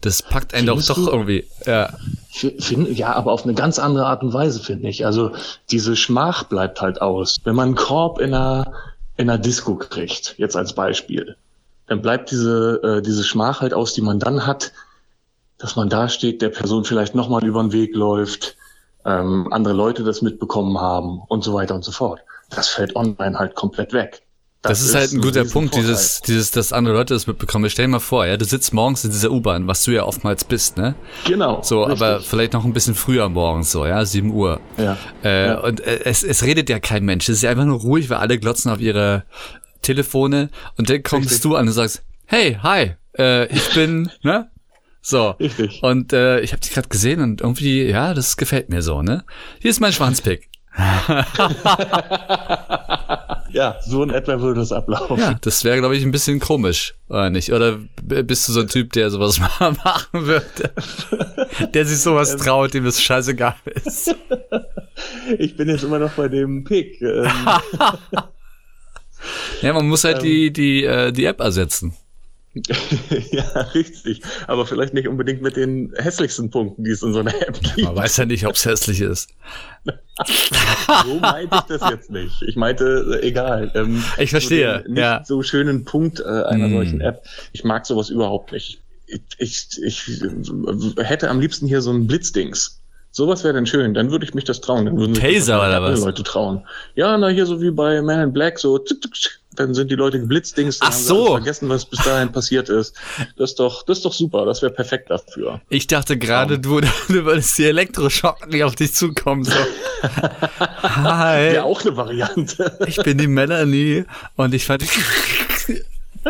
das 0.01 0.21
packt 0.21 0.53
einen 0.53 0.67
Findest 0.67 0.89
doch 0.89 0.95
doch 0.95 1.07
irgendwie. 1.07 1.45
Ja. 1.65 1.93
Find, 2.29 2.95
ja, 2.97 3.13
aber 3.13 3.31
auf 3.31 3.43
eine 3.43 3.55
ganz 3.55 3.79
andere 3.79 4.05
Art 4.05 4.21
und 4.21 4.33
Weise, 4.33 4.59
finde 4.59 4.89
ich. 4.89 5.05
Also 5.05 5.31
diese 5.71 5.95
Schmach 5.95 6.43
bleibt 6.43 6.81
halt 6.81 7.01
aus. 7.01 7.39
Wenn 7.43 7.55
man 7.55 7.69
einen 7.69 7.75
Korb 7.75 8.19
in 8.19 8.33
einer, 8.33 8.71
in 9.17 9.29
einer 9.29 9.39
Disco 9.39 9.75
kriegt, 9.75 10.35
jetzt 10.37 10.55
als 10.55 10.73
Beispiel, 10.73 11.35
dann 11.87 12.01
bleibt 12.01 12.29
diese, 12.29 12.81
äh, 12.83 13.01
diese 13.01 13.23
Schmach 13.23 13.61
halt 13.61 13.73
aus, 13.73 13.93
die 13.93 14.01
man 14.01 14.19
dann 14.19 14.45
hat, 14.45 14.71
dass 15.57 15.75
man 15.75 15.89
da 15.89 16.09
steht, 16.09 16.41
der 16.41 16.49
Person 16.49 16.85
vielleicht 16.85 17.15
nochmal 17.15 17.43
über 17.43 17.61
den 17.61 17.71
Weg 17.71 17.95
läuft, 17.95 18.55
ähm, 19.05 19.51
andere 19.51 19.73
Leute 19.73 20.03
das 20.03 20.21
mitbekommen 20.21 20.79
haben 20.79 21.21
und 21.27 21.43
so 21.43 21.53
weiter 21.53 21.73
und 21.73 21.83
so 21.83 21.91
fort. 21.91 22.19
Das 22.51 22.67
fällt 22.67 22.95
online 22.95 23.39
halt 23.39 23.55
komplett 23.55 23.93
weg. 23.93 24.21
Das, 24.63 24.81
ist 24.81 24.95
halt 24.95 25.13
ein 25.13 25.21
guter 25.21 25.45
Punkt, 25.45 25.75
dieses, 25.75 26.21
dieses, 26.21 26.49
dass 26.51 26.73
andere 26.73 26.95
Leute 26.95 27.13
das 27.13 27.27
mitbekommen. 27.27 27.69
Stell 27.69 27.85
dir 27.85 27.91
mal 27.91 27.99
vor, 27.99 28.25
ja, 28.25 28.35
du 28.37 28.45
sitzt 28.45 28.73
morgens 28.73 29.03
in 29.05 29.11
dieser 29.11 29.31
U-Bahn, 29.31 29.67
was 29.67 29.83
du 29.83 29.91
ja 29.91 30.03
oftmals 30.03 30.43
bist, 30.43 30.77
ne? 30.77 30.95
Genau. 31.25 31.61
So, 31.63 31.83
richtig. 31.83 32.01
aber 32.01 32.19
vielleicht 32.21 32.53
noch 32.53 32.65
ein 32.65 32.73
bisschen 32.73 32.95
früher 32.95 33.29
morgens, 33.29 33.71
so, 33.71 33.85
ja, 33.85 34.03
7 34.03 34.31
Uhr. 34.31 34.59
Ja. 34.77 34.97
Äh, 35.23 35.47
Ja. 35.47 35.59
Und 35.59 35.79
äh, 35.81 36.01
es, 36.03 36.23
es 36.23 36.43
redet 36.43 36.69
ja 36.69 36.79
kein 36.79 37.05
Mensch. 37.05 37.29
Es 37.29 37.37
ist 37.37 37.41
ja 37.43 37.51
einfach 37.51 37.65
nur 37.65 37.79
ruhig, 37.79 38.09
weil 38.09 38.17
alle 38.17 38.37
glotzen 38.39 38.71
auf 38.71 38.79
ihre 38.81 39.23
Telefone 39.83 40.49
und 40.77 40.89
dann 40.89 41.03
kommst 41.03 41.29
Richtig. 41.31 41.43
du 41.49 41.55
an 41.55 41.67
und 41.67 41.73
sagst, 41.73 42.03
hey, 42.25 42.57
hi, 42.61 42.93
äh, 43.17 43.45
ich 43.53 43.73
bin, 43.73 44.11
ne? 44.23 44.49
So. 45.01 45.29
Richtig. 45.39 45.81
Und 45.83 46.11
äh, 46.11 46.41
ich 46.41 46.51
habe 46.51 46.59
dich 46.59 46.71
gerade 46.71 46.89
gesehen 46.89 47.21
und 47.21 47.39
irgendwie, 47.41 47.83
ja, 47.83 48.13
das 48.13 48.35
gefällt 48.35 48.67
mir 48.69 48.81
so, 48.81 49.01
ne? 49.01 49.23
Hier 49.61 49.71
ist 49.71 49.79
mein 49.79 49.93
Schwanzpick. 49.93 50.49
Ja, 53.51 53.77
so 53.85 54.03
in 54.03 54.09
etwa 54.09 54.39
würde 54.41 54.61
es 54.61 54.71
ablaufen. 54.71 55.17
Ja, 55.17 55.35
das 55.41 55.63
wäre, 55.63 55.77
glaube 55.79 55.95
ich, 55.95 56.03
ein 56.03 56.11
bisschen 56.11 56.39
komisch, 56.39 56.95
oder 57.09 57.29
nicht? 57.29 57.51
Oder 57.53 57.79
bist 58.01 58.47
du 58.47 58.51
so 58.53 58.59
ein 58.61 58.67
Typ, 58.67 58.93
der 58.93 59.09
sowas 59.09 59.39
mal 59.59 59.71
machen 59.83 60.25
würde? 60.25 60.71
Der 61.73 61.85
sich 61.85 61.99
sowas 61.99 62.33
Ähm. 62.33 62.39
traut, 62.39 62.73
dem 62.73 62.85
es 62.85 63.01
scheißegal 63.01 63.55
ist. 63.85 64.15
Ich 65.37 65.55
bin 65.55 65.69
jetzt 65.69 65.83
immer 65.83 65.99
noch 65.99 66.11
bei 66.13 66.27
dem 66.27 66.63
Pick. 66.63 66.99
Ähm, 67.01 67.27
Ja, 69.61 69.73
man 69.73 69.87
muss 69.87 70.03
halt 70.03 70.17
Ähm. 70.17 70.23
die, 70.23 70.53
die, 70.53 70.83
äh, 70.85 71.11
die 71.11 71.25
App 71.25 71.39
ersetzen. 71.39 71.93
ja, 73.31 73.43
richtig. 73.73 74.21
Aber 74.47 74.65
vielleicht 74.65 74.93
nicht 74.93 75.07
unbedingt 75.07 75.41
mit 75.41 75.55
den 75.55 75.93
hässlichsten 75.97 76.49
Punkten, 76.49 76.83
die 76.83 76.91
es 76.91 77.03
in 77.03 77.13
so 77.13 77.19
einer 77.19 77.33
App 77.41 77.59
gibt. 77.61 77.77
Man 77.87 77.95
weiß 77.95 78.17
ja 78.17 78.25
nicht, 78.25 78.45
ob 78.45 78.55
es 78.55 78.65
hässlich 78.65 79.01
ist. 79.01 79.29
So 81.05 81.15
meinte 81.19 81.55
ich 81.55 81.77
das 81.77 81.89
jetzt 81.91 82.09
nicht. 82.09 82.41
Ich 82.41 82.55
meinte, 82.55 83.19
äh, 83.21 83.27
egal. 83.27 83.71
Ähm, 83.75 84.03
Ich 84.17 84.31
verstehe, 84.31 84.83
nicht 84.87 84.97
ja. 84.97 85.23
so 85.25 85.41
schönen 85.43 85.85
Punkt 85.85 86.19
äh, 86.19 86.23
einer 86.23 86.67
Mm. 86.67 86.73
solchen 86.73 87.01
App. 87.01 87.23
Ich 87.53 87.63
mag 87.63 87.85
sowas 87.85 88.09
überhaupt 88.09 88.51
nicht. 88.51 88.81
Ich, 89.05 89.21
ich, 89.37 89.67
ich 89.83 90.21
äh, 90.23 91.03
hätte 91.03 91.29
am 91.29 91.39
liebsten 91.39 91.67
hier 91.67 91.81
so 91.81 91.91
ein 91.91 92.07
Blitzdings. 92.07 92.81
Sowas 93.11 93.43
wäre 93.43 93.53
dann 93.53 93.65
schön, 93.65 93.93
dann 93.93 94.11
würde 94.11 94.25
ich 94.25 94.33
mich 94.33 94.43
das 94.43 94.59
trauen. 94.61 94.85
Dann 94.85 94.97
würden 94.97 95.13
Taser 95.13 95.59
oder 95.59 95.81
was? 95.81 96.01
Leute 96.01 96.23
trauen. 96.23 96.65
Ja, 96.95 97.17
na 97.17 97.29
hier 97.29 97.45
so 97.45 97.61
wie 97.61 97.71
bei 97.71 98.01
Man 98.01 98.19
in 98.21 98.33
Black, 98.33 98.59
so 98.59 98.77
zick, 98.79 99.01
zick, 99.01 99.15
zick, 99.15 99.39
dann 99.59 99.73
sind 99.73 99.91
die 99.91 99.95
Leute 99.95 100.19
geblitzdings, 100.19 100.79
dann 100.79 100.89
Ach 100.89 100.93
so. 100.93 101.25
vergessen, 101.27 101.69
was 101.69 101.85
bis 101.85 101.99
dahin 102.03 102.31
passiert 102.31 102.69
ist. 102.69 102.95
Das 103.37 103.51
ist 103.51 103.59
doch, 103.59 103.83
das 103.83 103.99
ist 103.99 104.05
doch 104.05 104.13
super, 104.13 104.45
das 104.45 104.61
wäre 104.61 104.71
perfekt 104.71 105.09
dafür. 105.09 105.61
Ich 105.69 105.87
dachte 105.87 106.17
gerade, 106.17 106.59
du, 106.59 106.79
du 107.07 107.25
würdest 107.25 107.57
die 107.57 107.65
Elektroschocken, 107.65 108.51
die 108.51 108.63
auf 108.63 108.75
dich 108.75 108.93
zukommen. 108.93 109.43
So. 109.43 109.53
Hi, 110.81 111.53
Wäre 111.53 111.63
auch 111.63 111.81
eine 111.81 111.97
Variante. 111.97 112.77
ich 112.85 112.97
bin 112.97 113.17
die 113.17 113.27
Melanie 113.27 114.05
und 114.35 114.53
ich 114.53 114.65
fand. 114.65 114.83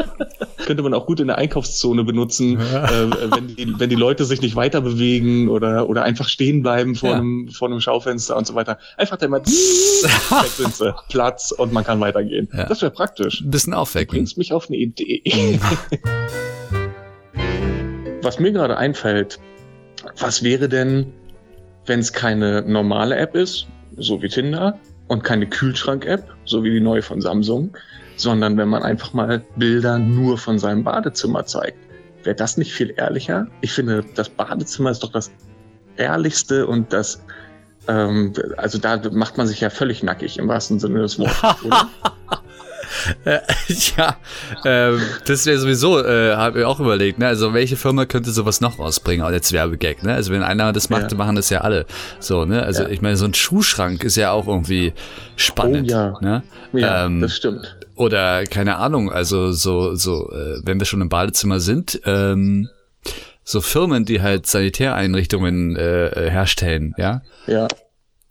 Könnte 0.66 0.84
man 0.84 0.94
auch 0.94 1.06
gut 1.06 1.20
in 1.20 1.28
der 1.28 1.38
Einkaufszone 1.38 2.04
benutzen, 2.04 2.60
äh, 2.60 3.10
wenn, 3.32 3.48
die, 3.48 3.80
wenn 3.80 3.90
die 3.90 3.96
Leute 3.96 4.26
sich 4.26 4.42
nicht 4.42 4.56
weiter 4.56 4.82
bewegen 4.82 5.50
oder, 5.50 5.88
oder 5.90 6.04
einfach 6.04 6.28
stehen 6.28 6.62
bleiben 6.64 6.96
vor, 6.96 7.10
Ja. 7.10 7.16
einem, 7.16 7.50
vor 7.50 7.68
einem 7.70 7.80
Schaufenster 7.80 8.36
und 8.36 8.46
so 8.48 8.56
weiter. 8.56 8.78
Einfach 8.98 9.18
dann 9.18 9.32
mal 9.32 9.42
weg 9.46 10.50
sind 10.56 10.76
sie, 10.76 10.94
Platz 11.10 11.52
und 11.52 11.72
man 11.74 11.84
kann 11.84 12.00
weitergehen. 12.00 12.50
Ja. 12.54 12.66
Das 12.66 12.82
wäre 12.82 12.92
praktisch. 12.92 13.42
Ein 13.42 13.52
bisschen 13.52 13.74
aufwecken. 13.74 14.16
Bringst 14.18 14.38
mich 14.38 14.54
auf 14.54 14.68
eine 14.68 14.78
Idee. 14.78 15.60
Was 18.24 18.40
mir 18.40 18.52
gerade 18.52 18.78
einfällt, 18.78 19.40
was 20.20 20.44
wäre 20.44 20.68
denn, 20.68 21.14
wenn 21.86 22.00
es 22.00 22.12
keine 22.12 22.62
normale 22.64 23.16
App 23.16 23.36
ist, 23.36 23.68
so 23.96 24.22
wie 24.22 24.28
Tinder, 24.28 24.78
und 25.08 25.24
keine 25.24 25.48
Kühlschrank-App, 25.48 26.24
so 26.44 26.64
wie 26.64 26.72
die 26.72 26.80
neue 26.82 27.02
von 27.02 27.22
Samsung, 27.22 27.78
sondern 28.18 28.58
wenn 28.58 28.68
man 28.68 28.84
einfach 28.84 29.14
mal 29.14 29.44
Bilder 29.56 29.98
nur 30.00 30.38
von 30.38 30.60
seinem 30.60 30.84
Badezimmer 30.84 31.46
zeigt. 31.46 31.78
Wäre 32.24 32.36
das 32.36 32.58
nicht 32.58 32.74
viel 32.74 32.94
ehrlicher? 32.98 33.48
Ich 33.62 33.72
finde, 33.72 34.04
das 34.16 34.28
Badezimmer 34.30 34.92
ist 34.92 35.04
doch 35.04 35.12
das 35.12 35.32
ehrlichste 35.96 36.68
und 36.68 36.92
das, 36.92 37.24
ähm, 37.88 38.34
also 38.58 38.78
da 38.78 39.00
macht 39.12 39.38
man 39.38 39.48
sich 39.48 39.62
ja 39.62 39.70
völlig 39.70 40.04
nackig 40.04 40.38
im 40.38 40.48
wahrsten 40.48 40.80
Sinne 40.80 41.00
des 41.02 41.18
Wortes, 41.20 41.64
oder? 41.64 41.90
Äh, 43.26 43.40
ja, 43.98 44.16
ähm, 44.66 45.02
das 45.26 45.46
wäre 45.46 45.58
sowieso, 45.60 46.04
äh, 46.04 46.36
habe 46.36 46.60
ich 46.60 46.66
auch 46.66 46.80
überlegt, 46.80 47.20
ne? 47.20 47.28
Also 47.28 47.54
welche 47.54 47.76
Firma 47.76 48.06
könnte 48.06 48.32
sowas 48.32 48.62
noch 48.62 48.80
rausbringen 48.80 49.26
als 49.26 49.52
Werbegag, 49.54 50.04
ne? 50.04 50.14
Also 50.14 50.32
wenn 50.34 50.42
einer 50.44 50.72
das 50.74 50.90
macht, 50.90 51.04
Ja. 51.04 51.08
dann 51.10 51.18
machen 51.18 51.36
das 51.36 51.50
ja 51.50 51.62
alle. 51.62 51.86
So, 52.20 52.46
ne? 52.46 52.64
Also 52.64 52.84
Ja. 52.84 52.90
ich 52.90 53.02
meine, 53.02 53.18
so 53.18 53.26
ein 53.26 53.34
Schuhschrank 53.34 54.04
ist 54.04 54.16
ja 54.16 54.32
auch 54.32 54.48
irgendwie 54.48 54.94
spannend. 55.36 55.90
Oh 55.90 55.94
ja. 55.94 56.14
Ne? 56.22 56.44
Ja, 56.74 57.06
Ähm, 57.06 57.22
das 57.22 57.36
stimmt. 57.36 57.77
Oder 57.98 58.46
keine 58.46 58.78
Ahnung, 58.78 59.12
also 59.12 59.52
so, 59.52 59.96
so, 59.96 60.32
äh, 60.32 60.60
wenn 60.64 60.80
wir 60.80 60.86
schon 60.86 61.02
im 61.02 61.10
Badezimmer 61.10 61.60
sind, 61.60 62.00
ähm, 62.06 62.70
so 63.44 63.60
Firmen, 63.62 64.06
die 64.06 64.22
halt 64.22 64.46
Sanitäreinrichtungen 64.46 65.76
äh, 65.76 66.08
äh, 66.08 66.30
herstellen, 66.30 66.94
ja. 66.98 67.22
Ja. 67.48 67.68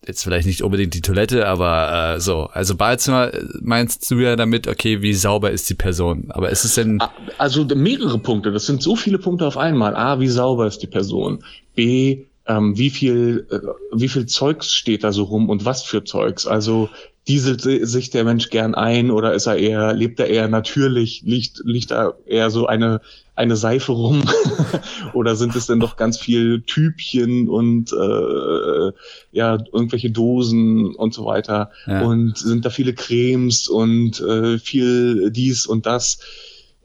Jetzt 0.06 0.22
vielleicht 0.22 0.46
nicht 0.46 0.62
unbedingt 0.62 0.94
die 0.94 1.00
Toilette, 1.00 1.48
aber 1.48 2.14
äh, 2.14 2.20
so. 2.20 2.48
Also 2.52 2.76
Badezimmer 2.76 3.34
äh, 3.34 3.42
meinst 3.60 4.08
du 4.08 4.20
ja 4.20 4.36
damit, 4.36 4.68
okay, 4.68 5.02
wie 5.02 5.14
sauber 5.14 5.50
ist 5.50 5.68
die 5.68 5.74
Person? 5.74 6.26
Aber 6.28 6.50
ist 6.50 6.64
es 6.64 6.76
denn. 6.76 7.00
Ah, 7.00 7.10
Also 7.38 7.64
mehrere 7.64 8.18
Punkte. 8.18 8.52
Das 8.52 8.66
sind 8.66 8.82
so 8.82 8.94
viele 8.94 9.18
Punkte 9.18 9.46
auf 9.46 9.56
einmal. 9.56 9.96
A, 9.96 10.20
wie 10.20 10.28
sauber 10.28 10.68
ist 10.68 10.78
die 10.78 10.86
Person? 10.86 11.42
B, 11.74 12.26
ähm, 12.46 12.78
wie 12.78 12.90
viel, 12.90 13.48
äh, 13.50 13.58
wie 13.92 14.08
viel 14.08 14.26
Zeugs 14.26 14.72
steht 14.72 15.02
da 15.02 15.10
so 15.10 15.24
rum 15.24 15.48
und 15.48 15.64
was 15.64 15.82
für 15.82 16.04
Zeugs? 16.04 16.46
Also 16.46 16.88
dieselt 17.28 17.60
sich 17.62 18.10
der 18.10 18.24
Mensch 18.24 18.50
gern 18.50 18.74
ein 18.74 19.10
oder 19.10 19.34
ist 19.34 19.46
er 19.46 19.56
eher, 19.56 19.92
lebt 19.92 20.20
er 20.20 20.28
eher 20.28 20.48
natürlich? 20.48 21.22
Liegt, 21.24 21.60
liegt 21.64 21.90
da 21.90 22.14
eher 22.24 22.50
so 22.50 22.66
eine, 22.66 23.00
eine 23.34 23.56
Seife 23.56 23.92
rum? 23.92 24.22
oder 25.12 25.34
sind 25.34 25.56
es 25.56 25.66
denn 25.66 25.80
doch 25.80 25.96
ganz 25.96 26.18
viel 26.18 26.62
Typchen 26.62 27.48
und 27.48 27.92
äh, 27.92 28.92
ja, 29.32 29.58
irgendwelche 29.72 30.10
Dosen 30.10 30.94
und 30.94 31.14
so 31.14 31.24
weiter? 31.24 31.70
Ja. 31.86 32.02
Und 32.02 32.38
sind 32.38 32.64
da 32.64 32.70
viele 32.70 32.94
Cremes 32.94 33.66
und 33.66 34.20
äh, 34.20 34.58
viel 34.58 35.32
dies 35.32 35.66
und 35.66 35.86
das? 35.86 36.18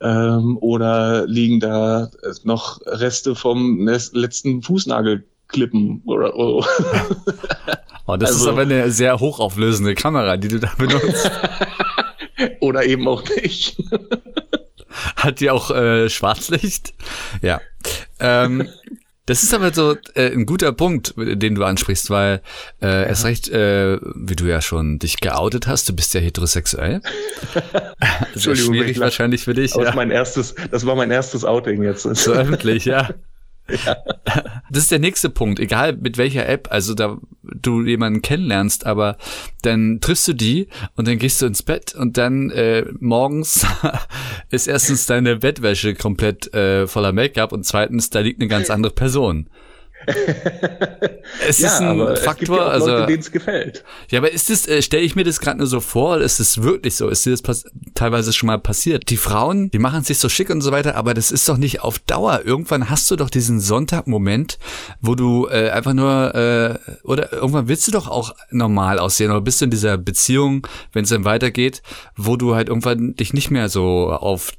Ähm, 0.01 0.57
oder 0.59 1.27
liegen 1.27 1.59
da 1.59 2.09
noch 2.43 2.81
Reste 2.87 3.35
vom 3.35 3.87
letzten 3.87 4.63
Fußnagelklippen 4.63 6.01
oder 6.05 6.35
oh. 6.35 6.65
Oh, 8.07 8.17
das 8.17 8.31
ist 8.31 8.37
also- 8.37 8.51
aber 8.51 8.61
eine 8.61 8.91
sehr 8.91 9.19
hochauflösende 9.19 9.95
Kamera, 9.95 10.37
die 10.37 10.47
du 10.47 10.59
da 10.59 10.71
benutzt. 10.77 11.29
oder 12.59 12.85
eben 12.85 13.07
auch 13.07 13.23
nicht. 13.41 13.77
Hat 15.15 15.39
die 15.39 15.49
auch 15.49 15.71
äh, 15.71 16.09
Schwarzlicht? 16.09 16.93
Ja. 17.41 17.61
Ähm, 18.19 18.67
Das 19.27 19.43
ist 19.43 19.53
aber 19.53 19.71
so 19.71 19.95
äh, 20.15 20.31
ein 20.33 20.45
guter 20.45 20.73
Punkt, 20.73 21.13
den 21.15 21.55
du 21.55 21.63
ansprichst, 21.63 22.09
weil 22.09 22.41
äh, 22.81 23.07
erst 23.07 23.23
recht, 23.23 23.47
äh, 23.49 23.97
wie 24.15 24.35
du 24.35 24.45
ja 24.45 24.61
schon 24.61 24.99
dich 24.99 25.21
geoutet 25.21 25.67
hast, 25.67 25.87
du 25.87 25.93
bist 25.95 26.13
ja 26.15 26.19
heterosexuell. 26.19 27.01
Entschuldigung, 28.33 28.73
schwierig 28.73 28.99
wahrscheinlich 28.99 29.43
für 29.43 29.53
dich. 29.53 29.71
Das, 29.73 29.85
ja. 29.85 29.95
mein 29.95 30.11
erstes, 30.11 30.55
das 30.71 30.85
war 30.85 30.95
mein 30.95 31.11
erstes 31.11 31.45
Outing 31.45 31.83
jetzt. 31.83 32.03
So 32.03 32.33
öffentlich, 32.33 32.85
ja. 32.85 33.09
Ja. 33.69 33.97
Das 34.69 34.83
ist 34.83 34.91
der 34.91 34.99
nächste 34.99 35.29
Punkt, 35.29 35.59
egal 35.59 35.97
mit 35.97 36.17
welcher 36.17 36.47
App, 36.47 36.67
also 36.71 36.93
da 36.93 37.17
du 37.43 37.83
jemanden 37.83 38.21
kennenlernst, 38.21 38.85
aber 38.85 39.17
dann 39.61 39.99
triffst 40.01 40.27
du 40.27 40.33
die 40.33 40.67
und 40.95 41.07
dann 41.07 41.17
gehst 41.17 41.41
du 41.41 41.45
ins 41.45 41.63
Bett 41.63 41.93
und 41.95 42.17
dann 42.17 42.49
äh, 42.51 42.85
morgens 42.99 43.65
ist 44.49 44.67
erstens 44.67 45.05
deine 45.05 45.37
Bettwäsche 45.37 45.95
komplett 45.95 46.53
äh, 46.53 46.87
voller 46.87 47.13
Make-up 47.13 47.51
und 47.51 47.65
zweitens 47.65 48.09
da 48.09 48.19
liegt 48.19 48.41
eine 48.41 48.49
ganz 48.49 48.69
andere 48.69 48.93
Person. 48.93 49.49
es 51.47 51.59
ja, 51.59 51.67
ist 51.67 51.81
ein 51.81 52.17
Faktor, 52.17 52.57
ja 52.57 52.65
also 52.65 52.87
Leute, 52.87 53.07
denen 53.07 53.19
es 53.19 53.31
gefällt. 53.31 53.83
Ja, 54.09 54.19
aber 54.19 54.31
ist 54.31 54.49
es, 54.49 54.67
äh, 54.67 54.81
stelle 54.81 55.03
ich 55.03 55.15
mir 55.15 55.23
das 55.23 55.39
gerade 55.39 55.59
nur 55.59 55.67
so 55.67 55.79
vor, 55.79 56.19
ist 56.19 56.39
es 56.39 56.63
wirklich 56.63 56.95
so? 56.95 57.07
Ist 57.09 57.25
dir 57.25 57.35
das 57.35 57.65
teilweise 57.93 58.33
schon 58.33 58.47
mal 58.47 58.59
passiert? 58.59 59.09
Die 59.09 59.17
Frauen, 59.17 59.69
die 59.71 59.79
machen 59.79 60.03
sich 60.03 60.17
so 60.17 60.29
schick 60.29 60.49
und 60.49 60.61
so 60.61 60.71
weiter, 60.71 60.95
aber 60.95 61.13
das 61.13 61.31
ist 61.31 61.47
doch 61.47 61.57
nicht 61.57 61.81
auf 61.81 61.99
Dauer. 61.99 62.41
Irgendwann 62.43 62.89
hast 62.89 63.09
du 63.11 63.15
doch 63.15 63.29
diesen 63.29 63.59
Sonntagmoment, 63.59 64.57
wo 65.01 65.15
du 65.15 65.47
äh, 65.47 65.69
einfach 65.69 65.93
nur 65.93 66.35
äh, 66.35 66.79
oder 67.03 67.33
irgendwann 67.33 67.67
willst 67.67 67.87
du 67.87 67.91
doch 67.91 68.07
auch 68.07 68.33
normal 68.49 68.99
aussehen 68.99 69.31
oder 69.31 69.41
bist 69.41 69.61
du 69.61 69.65
in 69.65 69.71
dieser 69.71 69.97
Beziehung, 69.97 70.67
wenn 70.93 71.03
es 71.03 71.09
dann 71.09 71.25
weitergeht, 71.25 71.81
wo 72.15 72.37
du 72.37 72.55
halt 72.55 72.69
irgendwann 72.69 73.15
dich 73.15 73.33
nicht 73.33 73.51
mehr 73.51 73.69
so 73.69 74.11
auf 74.11 74.51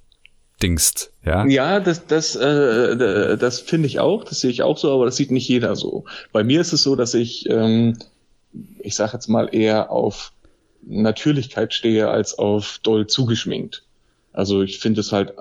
dingst. 0.62 1.12
Ja, 1.24 1.46
ja 1.46 1.80
das, 1.80 2.06
das, 2.06 2.36
äh, 2.36 3.36
das 3.36 3.60
finde 3.60 3.86
ich 3.86 4.00
auch, 4.00 4.24
das 4.24 4.40
sehe 4.40 4.50
ich 4.50 4.62
auch 4.62 4.78
so, 4.78 4.92
aber 4.92 5.04
das 5.04 5.16
sieht 5.16 5.30
nicht 5.30 5.48
jeder 5.48 5.76
so. 5.76 6.04
Bei 6.32 6.44
mir 6.44 6.60
ist 6.60 6.72
es 6.72 6.82
so, 6.82 6.96
dass 6.96 7.14
ich, 7.14 7.48
ähm, 7.48 7.98
ich 8.78 8.94
sage 8.94 9.12
jetzt 9.14 9.28
mal, 9.28 9.48
eher 9.52 9.90
auf 9.90 10.32
Natürlichkeit 10.82 11.74
stehe 11.74 12.08
als 12.08 12.38
auf 12.38 12.80
doll 12.82 13.06
zugeschminkt. 13.06 13.84
Also 14.32 14.62
ich 14.62 14.78
finde 14.78 15.00
es 15.00 15.12
halt 15.12 15.34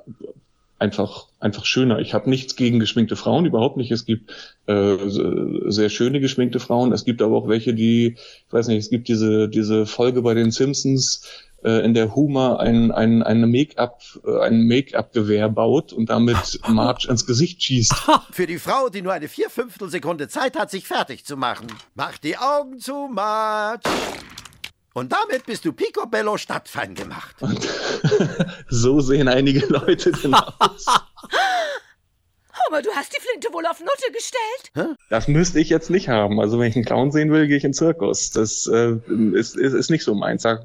einfach 0.77 1.27
einfach 1.39 1.65
schöner. 1.65 1.99
Ich 1.99 2.13
habe 2.13 2.29
nichts 2.29 2.55
gegen 2.55 2.79
geschminkte 2.79 3.15
Frauen, 3.15 3.45
überhaupt 3.45 3.77
nicht. 3.77 3.91
Es 3.91 4.05
gibt 4.05 4.31
äh, 4.65 4.97
sehr 5.67 5.89
schöne 5.89 6.19
geschminkte 6.19 6.59
Frauen. 6.59 6.91
Es 6.91 7.05
gibt 7.05 7.21
aber 7.21 7.35
auch 7.37 7.47
welche, 7.47 7.73
die, 7.73 8.15
ich 8.15 8.53
weiß 8.53 8.67
nicht, 8.67 8.79
es 8.79 8.89
gibt 8.89 9.07
diese 9.07 9.47
diese 9.47 9.85
Folge 9.85 10.21
bei 10.23 10.33
den 10.33 10.51
Simpsons, 10.51 11.23
äh, 11.63 11.83
in 11.85 11.93
der 11.93 12.15
Huma 12.15 12.57
ein, 12.57 12.91
ein, 12.91 13.23
eine 13.23 13.47
Make-up, 13.47 14.01
äh, 14.25 14.39
ein 14.41 14.67
Make-up-Gewehr 14.67 15.49
baut 15.49 15.93
und 15.93 16.09
damit 16.09 16.59
Marge 16.67 17.07
ins 17.09 17.25
Gesicht 17.25 17.63
schießt. 17.63 17.93
Für 18.31 18.47
die 18.47 18.59
Frau, 18.59 18.89
die 18.89 19.01
nur 19.01 19.13
eine 19.13 19.27
Vierfünftelsekunde 19.27 20.27
Zeit 20.27 20.57
hat, 20.57 20.71
sich 20.71 20.87
fertig 20.87 21.25
zu 21.25 21.37
machen. 21.37 21.67
Mach 21.95 22.17
die 22.17 22.37
Augen 22.37 22.79
zu, 22.79 23.09
Marge. 23.11 23.89
Und 24.93 25.13
damit 25.13 25.45
bist 25.45 25.63
du 25.63 25.71
Picobello 25.71 26.37
Stadtfein 26.37 26.95
gemacht. 26.95 27.35
Und 27.41 27.65
so 28.67 28.99
sehen 28.99 29.29
einige 29.29 29.65
Leute 29.67 30.11
denn 30.11 30.33
aus. 30.33 30.85
Aber 32.71 32.81
du 32.81 32.89
hast 32.91 33.11
die 33.11 33.19
Flinte 33.19 33.53
wohl 33.53 33.65
auf 33.65 33.81
Nutte 33.81 34.13
gestellt? 34.13 34.71
Hä? 34.75 34.95
Das 35.09 35.27
müsste 35.27 35.59
ich 35.59 35.69
jetzt 35.69 35.89
nicht 35.89 36.07
haben. 36.07 36.39
Also 36.39 36.57
wenn 36.57 36.69
ich 36.69 36.75
einen 36.77 36.85
Clown 36.85 37.11
sehen 37.11 37.29
will, 37.29 37.45
gehe 37.47 37.57
ich 37.57 37.65
in 37.65 37.71
den 37.71 37.73
Zirkus. 37.73 38.31
Das 38.31 38.65
äh, 38.67 38.93
ist, 39.33 39.57
ist, 39.57 39.73
ist 39.73 39.91
nicht 39.91 40.05
so 40.05 40.15
meins. 40.15 40.43
Da 40.43 40.59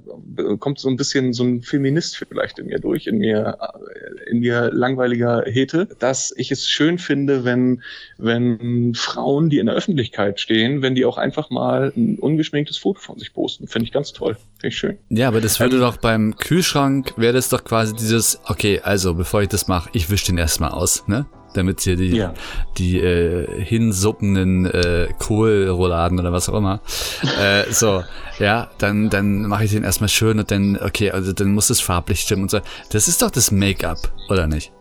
kommt 0.61 0.79
so 0.79 0.89
ein 0.89 0.95
bisschen 0.95 1.33
so 1.33 1.43
ein 1.43 1.63
Feminist 1.63 2.17
vielleicht 2.17 2.61
in 2.61 2.67
mir 2.67 2.79
durch, 2.79 3.09
in 3.09 3.19
mir, 3.19 3.59
äh, 3.61 4.31
in 4.31 4.39
mir 4.39 4.71
langweiliger 4.73 5.43
Hete, 5.47 5.89
dass 5.99 6.33
ich 6.37 6.53
es 6.53 6.69
schön 6.69 6.99
finde, 6.99 7.45
wenn, 7.45 7.83
wenn 8.19 8.95
Frauen, 8.95 9.51
die 9.51 9.59
in 9.59 9.67
der 9.67 9.75
Öffentlichkeit 9.75 10.39
stehen, 10.39 10.83
wenn 10.83 10.95
die 10.95 11.07
auch 11.07 11.19
einfach 11.19 11.51
mal 11.51 11.93
ein 11.97 12.21
ungeschminktes 12.21 12.79
Foto 12.79 13.01
von 13.01 13.19
sich 13.19 13.35
posten. 13.35 13.67
Finde 13.67 13.87
ich 13.87 13.93
ganz 13.93 14.13
toll. 14.13 14.37
Finde 14.61 14.69
ich 14.69 14.79
schön. 14.79 14.97
Ja, 15.09 15.27
aber 15.27 15.41
das 15.41 15.59
würde 15.59 15.75
ähm, 15.75 15.83
doch 15.83 15.97
beim 15.97 16.37
Kühlschrank, 16.37 17.15
wäre 17.17 17.33
das 17.33 17.49
doch 17.49 17.65
quasi 17.65 17.97
dieses, 17.97 18.39
okay, 18.45 18.81
also 18.81 19.15
bevor 19.15 19.43
ich 19.43 19.49
das 19.49 19.67
mache, 19.67 19.91
ich 19.93 20.09
wische 20.09 20.27
den 20.27 20.39
erstmal 20.39 20.71
aus, 20.71 21.09
ne? 21.09 21.27
Damit 21.57 21.81
hier 21.81 21.97
die, 21.97 22.17
ja. 22.17 22.35
die 22.79 23.01
äh, 23.01 23.65
hinsuppenden 23.65 24.67
äh, 24.67 25.09
Kohlrouladen 25.19 26.19
oder 26.21 26.33
was 26.33 26.49
auch 26.49 26.59
immer. 26.59 26.81
äh, 27.41 27.71
so, 27.71 28.05
ja, 28.39 28.71
dann, 28.79 29.11
dann 29.11 29.43
mache 29.43 29.65
ich 29.65 29.71
den 29.71 29.85
erstmal 29.85 30.09
schön 30.09 30.39
und 30.39 30.51
dann, 30.51 30.79
okay, 30.79 31.11
also 31.11 31.33
dann 31.33 31.53
muss 31.53 31.71
es 31.71 31.81
farblich 31.81 32.21
stimmen 32.21 32.43
und 32.43 32.51
so. 32.51 32.61
Das 32.91 33.09
ist 33.09 33.23
doch 33.23 33.31
das 33.31 33.51
Make-up, 33.51 34.13
oder 34.29 34.47
nicht? 34.47 34.73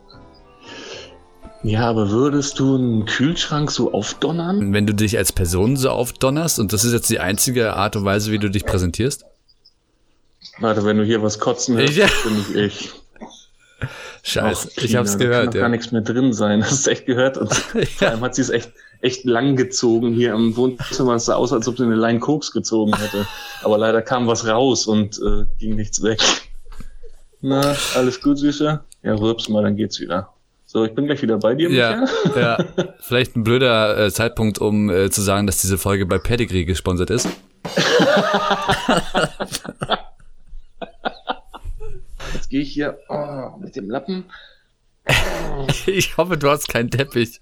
Ja, 1.64 1.90
aber 1.90 2.12
würdest 2.12 2.60
du 2.60 2.76
einen 2.76 3.06
Kühlschrank 3.06 3.72
so 3.72 3.92
aufdonnern? 3.92 4.72
Wenn 4.72 4.86
du 4.86 4.94
dich 4.94 5.18
als 5.18 5.32
Person 5.32 5.78
so 5.78 5.90
aufdonnerst 5.90 6.60
und 6.60 6.74
das 6.74 6.84
ist 6.84 6.94
jetzt 6.94 7.10
die 7.10 7.20
einzige 7.20 7.74
Art 7.74 7.96
und 7.96 8.06
Weise, 8.06 8.32
wie 8.32 8.38
du 8.38 8.52
dich 8.52 8.66
präsentierst? 8.66 9.26
Warte, 10.60 10.86
wenn 10.86 10.98
du 10.98 11.04
hier 11.04 11.24
was 11.24 11.40
kotzen 11.40 11.76
hörst, 11.76 11.96
ja. 11.96 12.08
bin 12.24 12.40
ich 12.40 12.56
ich. 12.56 12.94
Scheiße, 14.24 14.68
Och, 14.68 14.84
ich 14.84 14.96
hab's 14.96 15.18
gehört. 15.18 15.48
Da 15.48 15.52
kann 15.52 15.56
ja. 15.56 15.62
gar 15.62 15.70
nichts 15.70 15.92
mehr 15.92 16.02
drin 16.02 16.34
sein. 16.34 16.64
Hast 16.64 16.88
du 16.88 16.92
echt 16.92 17.06
gehört? 17.06 17.38
Und 17.38 17.52
ja. 17.74 17.86
vor 17.98 18.08
allem 18.08 18.22
hat 18.22 18.36
sie 18.36 18.42
es 18.42 18.50
echt, 18.50 18.72
echt 19.02 19.26
lang 19.26 19.56
gezogen 19.56 20.14
hier 20.14 20.34
im 20.34 20.56
Wohnzimmer. 20.56 21.16
Es 21.16 21.26
sah 21.26 21.36
aus, 21.36 21.54
als 21.54 21.68
ob 21.68 21.78
sie 21.78 21.84
eine 21.84 21.96
Line 21.96 22.20
Koks 22.20 22.52
gezogen 22.52 22.96
hätte. 22.96 23.28
Aber 23.64 23.78
leider 23.78 24.02
kam 24.02 24.28
was 24.28 24.48
raus 24.48 24.88
und 24.88 25.20
äh, 25.20 25.46
ging 25.60 25.76
nichts 25.76 26.02
weg. 26.02 26.20
Na, 27.42 27.76
alles 27.96 28.22
gut, 28.22 28.40
Süße? 28.40 28.80
Ja, 29.04 29.14
rübs 29.14 29.50
mal, 29.50 29.64
dann 29.64 29.76
geht's 29.76 30.00
wieder. 30.00 30.30
So, 30.66 30.84
ich 30.84 30.96
bin 30.96 31.06
gleich 31.06 31.22
wieder 31.22 31.38
bei 31.38 31.54
dir, 31.54 31.70
ja, 31.70 32.06
Ja, 32.36 32.58
vielleicht 33.00 33.36
ein 33.36 33.44
blöder 33.44 34.06
äh, 34.06 34.12
Zeitpunkt, 34.12 34.58
um 34.58 34.90
äh, 34.90 35.12
zu 35.12 35.22
sagen, 35.22 35.46
dass 35.46 35.60
diese 35.60 35.78
Folge 35.78 36.08
bei 36.08 36.18
Pedigree 36.18 36.66
gesponsert 36.66 37.12
ist. 37.12 37.28
Jetzt 42.46 42.52
gehe 42.52 42.62
ich 42.62 42.74
hier 42.74 43.00
oh, 43.10 43.58
mit 43.60 43.76
dem 43.76 43.90
Lappen. 43.90 44.26
Ich 45.88 46.18
hoffe, 46.18 46.38
du 46.38 46.48
hast 46.50 46.68
keinen 46.68 46.92
Teppich. 46.92 47.42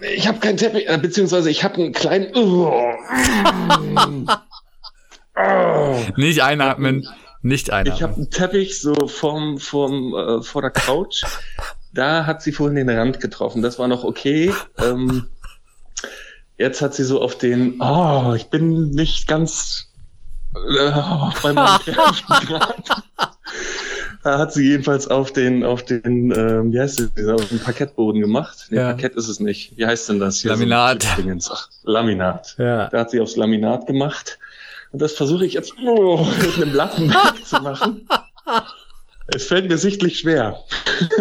Ich 0.00 0.26
habe 0.26 0.38
keinen 0.38 0.56
Teppich, 0.56 0.88
äh, 0.88 0.96
beziehungsweise 0.96 1.50
ich 1.50 1.64
habe 1.64 1.74
einen 1.74 1.92
kleinen. 1.92 2.32
Oh. 5.40 6.00
Nicht 6.16 6.42
einatmen. 6.42 7.06
Nicht 7.42 7.70
einatmen. 7.70 7.94
Ich 7.94 8.02
habe 8.02 8.14
einen 8.14 8.30
Teppich 8.30 8.80
so 8.80 9.06
vom, 9.06 9.58
vom, 9.58 10.14
äh, 10.14 10.42
vor 10.42 10.62
der 10.62 10.72
Couch. 10.72 11.22
Da 11.92 12.26
hat 12.26 12.42
sie 12.42 12.50
vorhin 12.50 12.74
den 12.74 12.90
Rand 12.90 13.20
getroffen. 13.20 13.62
Das 13.62 13.78
war 13.78 13.86
noch 13.86 14.02
okay. 14.02 14.52
Ähm, 14.78 15.28
jetzt 16.56 16.82
hat 16.82 16.94
sie 16.94 17.04
so 17.04 17.20
auf 17.22 17.38
den. 17.38 17.80
Oh, 17.80 18.32
ich 18.34 18.46
bin 18.46 18.90
nicht 18.90 19.28
ganz 19.28 19.92
äh, 20.54 20.90
bei 21.42 21.52
meinem 21.52 21.78
Grad. 21.84 23.02
Da 24.24 24.38
hat 24.38 24.52
sie 24.52 24.68
jedenfalls 24.68 25.08
auf 25.08 25.32
den, 25.32 25.64
auf 25.64 25.84
den, 25.84 26.32
ähm, 26.36 26.72
wie 26.72 26.80
heißt 26.80 27.10
das, 27.14 27.26
auf 27.28 27.48
den 27.48 27.60
Parkettboden 27.60 28.20
gemacht. 28.20 28.66
Nee, 28.70 28.78
ja. 28.78 28.84
Parkett 28.88 29.14
ist 29.14 29.28
es 29.28 29.40
nicht. 29.40 29.76
Wie 29.76 29.86
heißt 29.86 30.08
denn 30.08 30.18
das 30.18 30.38
hier? 30.40 30.50
Laminat. 30.50 31.06
So 31.38 31.54
Ach, 31.54 31.68
Laminat. 31.84 32.56
Ja. 32.58 32.88
Da 32.88 33.00
hat 33.00 33.10
sie 33.10 33.20
aufs 33.20 33.36
Laminat 33.36 33.86
gemacht. 33.86 34.38
Und 34.90 35.02
das 35.02 35.12
versuche 35.12 35.44
ich 35.46 35.52
jetzt 35.52 35.74
oh, 35.84 36.26
mit 36.40 36.56
einem 36.56 36.74
Lappen 36.74 37.14
zu 37.44 37.60
machen. 37.60 38.08
Es 39.28 39.44
fällt 39.44 39.68
mir 39.68 39.78
sichtlich 39.78 40.18
schwer. 40.18 40.58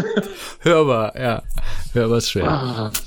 Hörbar, 0.62 1.20
ja. 1.20 1.44
Hörbar 1.94 2.18
ist 2.20 2.32
schwer. 2.32 2.48
Ah. 2.48 2.92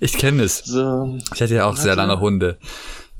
Ich 0.00 0.14
kenne 0.14 0.44
es. 0.44 0.58
So. 0.64 1.18
Ich 1.34 1.42
hatte 1.42 1.54
ja 1.54 1.66
auch 1.66 1.76
sehr 1.76 1.94
lange 1.94 2.20
Hunde. 2.20 2.56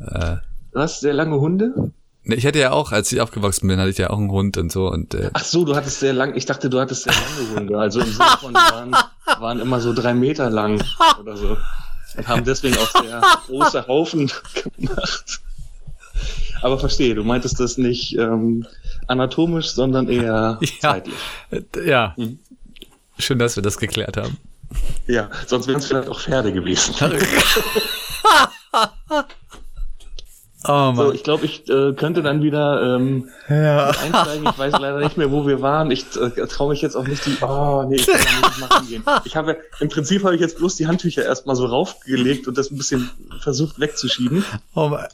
Äh, 0.01 0.37
du 0.73 0.81
hast 0.81 1.01
sehr 1.01 1.13
lange 1.13 1.39
Hunde? 1.39 1.93
Ich 2.25 2.47
hatte 2.47 2.61
ja 2.61 2.71
auch, 2.71 2.93
als 2.93 3.11
ich 3.11 3.21
aufgewachsen 3.21 3.67
bin, 3.67 3.81
hatte 3.81 3.91
ich 3.91 3.99
ja 3.99 4.11
auch 4.11 4.19
einen 4.19 4.31
Hund 4.31 4.57
und 4.57 4.71
so. 4.71 4.89
Und, 4.89 5.15
äh 5.15 5.31
Ach 5.33 5.45
so, 5.45 5.65
du 5.65 5.75
hattest 5.75 5.99
sehr 5.99 6.13
lang, 6.13 6.37
ich 6.37 6.47
dachte, 6.47 6.71
du 6.71 6.79
hattest 6.79 7.03
sehr 7.03 7.13
lange 7.13 7.57
Hunde. 7.57 7.79
Also 7.79 8.01
im 8.01 8.13
Sinne 8.13 8.37
von, 8.41 8.55
die 8.55 8.55
waren, 8.55 8.97
waren 9.41 9.61
immer 9.61 9.81
so 9.81 9.93
drei 9.93 10.15
Meter 10.15 10.49
lang 10.49 10.83
oder 11.19 11.37
so. 11.37 11.57
Und 12.17 12.29
haben 12.29 12.45
deswegen 12.45 12.77
auch 12.77 13.03
sehr 13.03 13.23
große 13.47 13.89
Haufen 13.89 14.31
gemacht. 14.77 15.41
Aber 16.61 16.79
verstehe, 16.79 17.15
du 17.17 17.25
meintest 17.25 17.59
das 17.59 17.77
nicht 17.77 18.17
ähm, 18.17 18.67
anatomisch, 19.09 19.73
sondern 19.73 20.09
eher 20.09 20.59
ja, 20.61 20.69
zeitlich. 20.81 21.15
Ja. 21.85 22.15
Mhm. 22.17 22.39
Schön, 23.19 23.41
dass 23.41 23.57
wir 23.57 23.65
das 23.65 23.79
geklärt 23.79 24.17
haben. 24.17 24.39
Ja, 25.07 25.29
sonst 25.47 25.67
wären 25.67 25.79
es 25.79 25.87
vielleicht 25.87 26.09
auch 26.09 26.21
Pferde 26.21 26.53
gewesen. 26.53 26.95
Oh, 30.67 30.93
so, 30.95 31.13
ich 31.13 31.25
glaube, 31.25 31.45
ich 31.45 31.69
äh, 31.69 31.93
könnte 31.93 32.23
dann 32.23 32.43
wieder 32.43 32.97
ähm, 32.97 33.29
ja. 33.49 33.91
einsteigen. 33.91 34.47
Ich 34.49 34.59
weiß 34.59 34.73
leider 34.79 34.99
nicht 35.01 35.17
mehr, 35.17 35.31
wo 35.31 35.47
wir 35.47 35.61
waren. 35.61 35.91
Ich 35.91 36.05
äh, 36.17 36.47
traue 36.47 36.71
mich 36.71 36.83
jetzt 36.83 36.97
auch 36.97 37.07
nicht 37.07 37.27
die. 37.27 37.37
Oh, 37.41 37.85
nee, 37.89 37.97
ich 37.97 38.07
kann 38.07 38.19
nicht 38.19 38.61
machen 38.61 38.89
gehen. 38.89 39.05
Ich 39.25 39.37
habe 39.37 39.59
im 39.81 39.89
Prinzip 39.89 40.25
habe 40.25 40.35
ich 40.35 40.41
jetzt 40.41 40.59
bloß 40.59 40.77
die 40.77 40.87
Handtücher 40.87 41.25
erstmal 41.25 41.57
so 41.57 41.67
raufgelegt 41.67 42.47
und 42.47 42.57
das 42.57 42.71
ein 42.71 42.77
bisschen 42.77 43.11
versucht 43.41 43.81
wegzuschieben. 43.81 44.45
Oh 44.75 44.89
mein. 44.89 45.09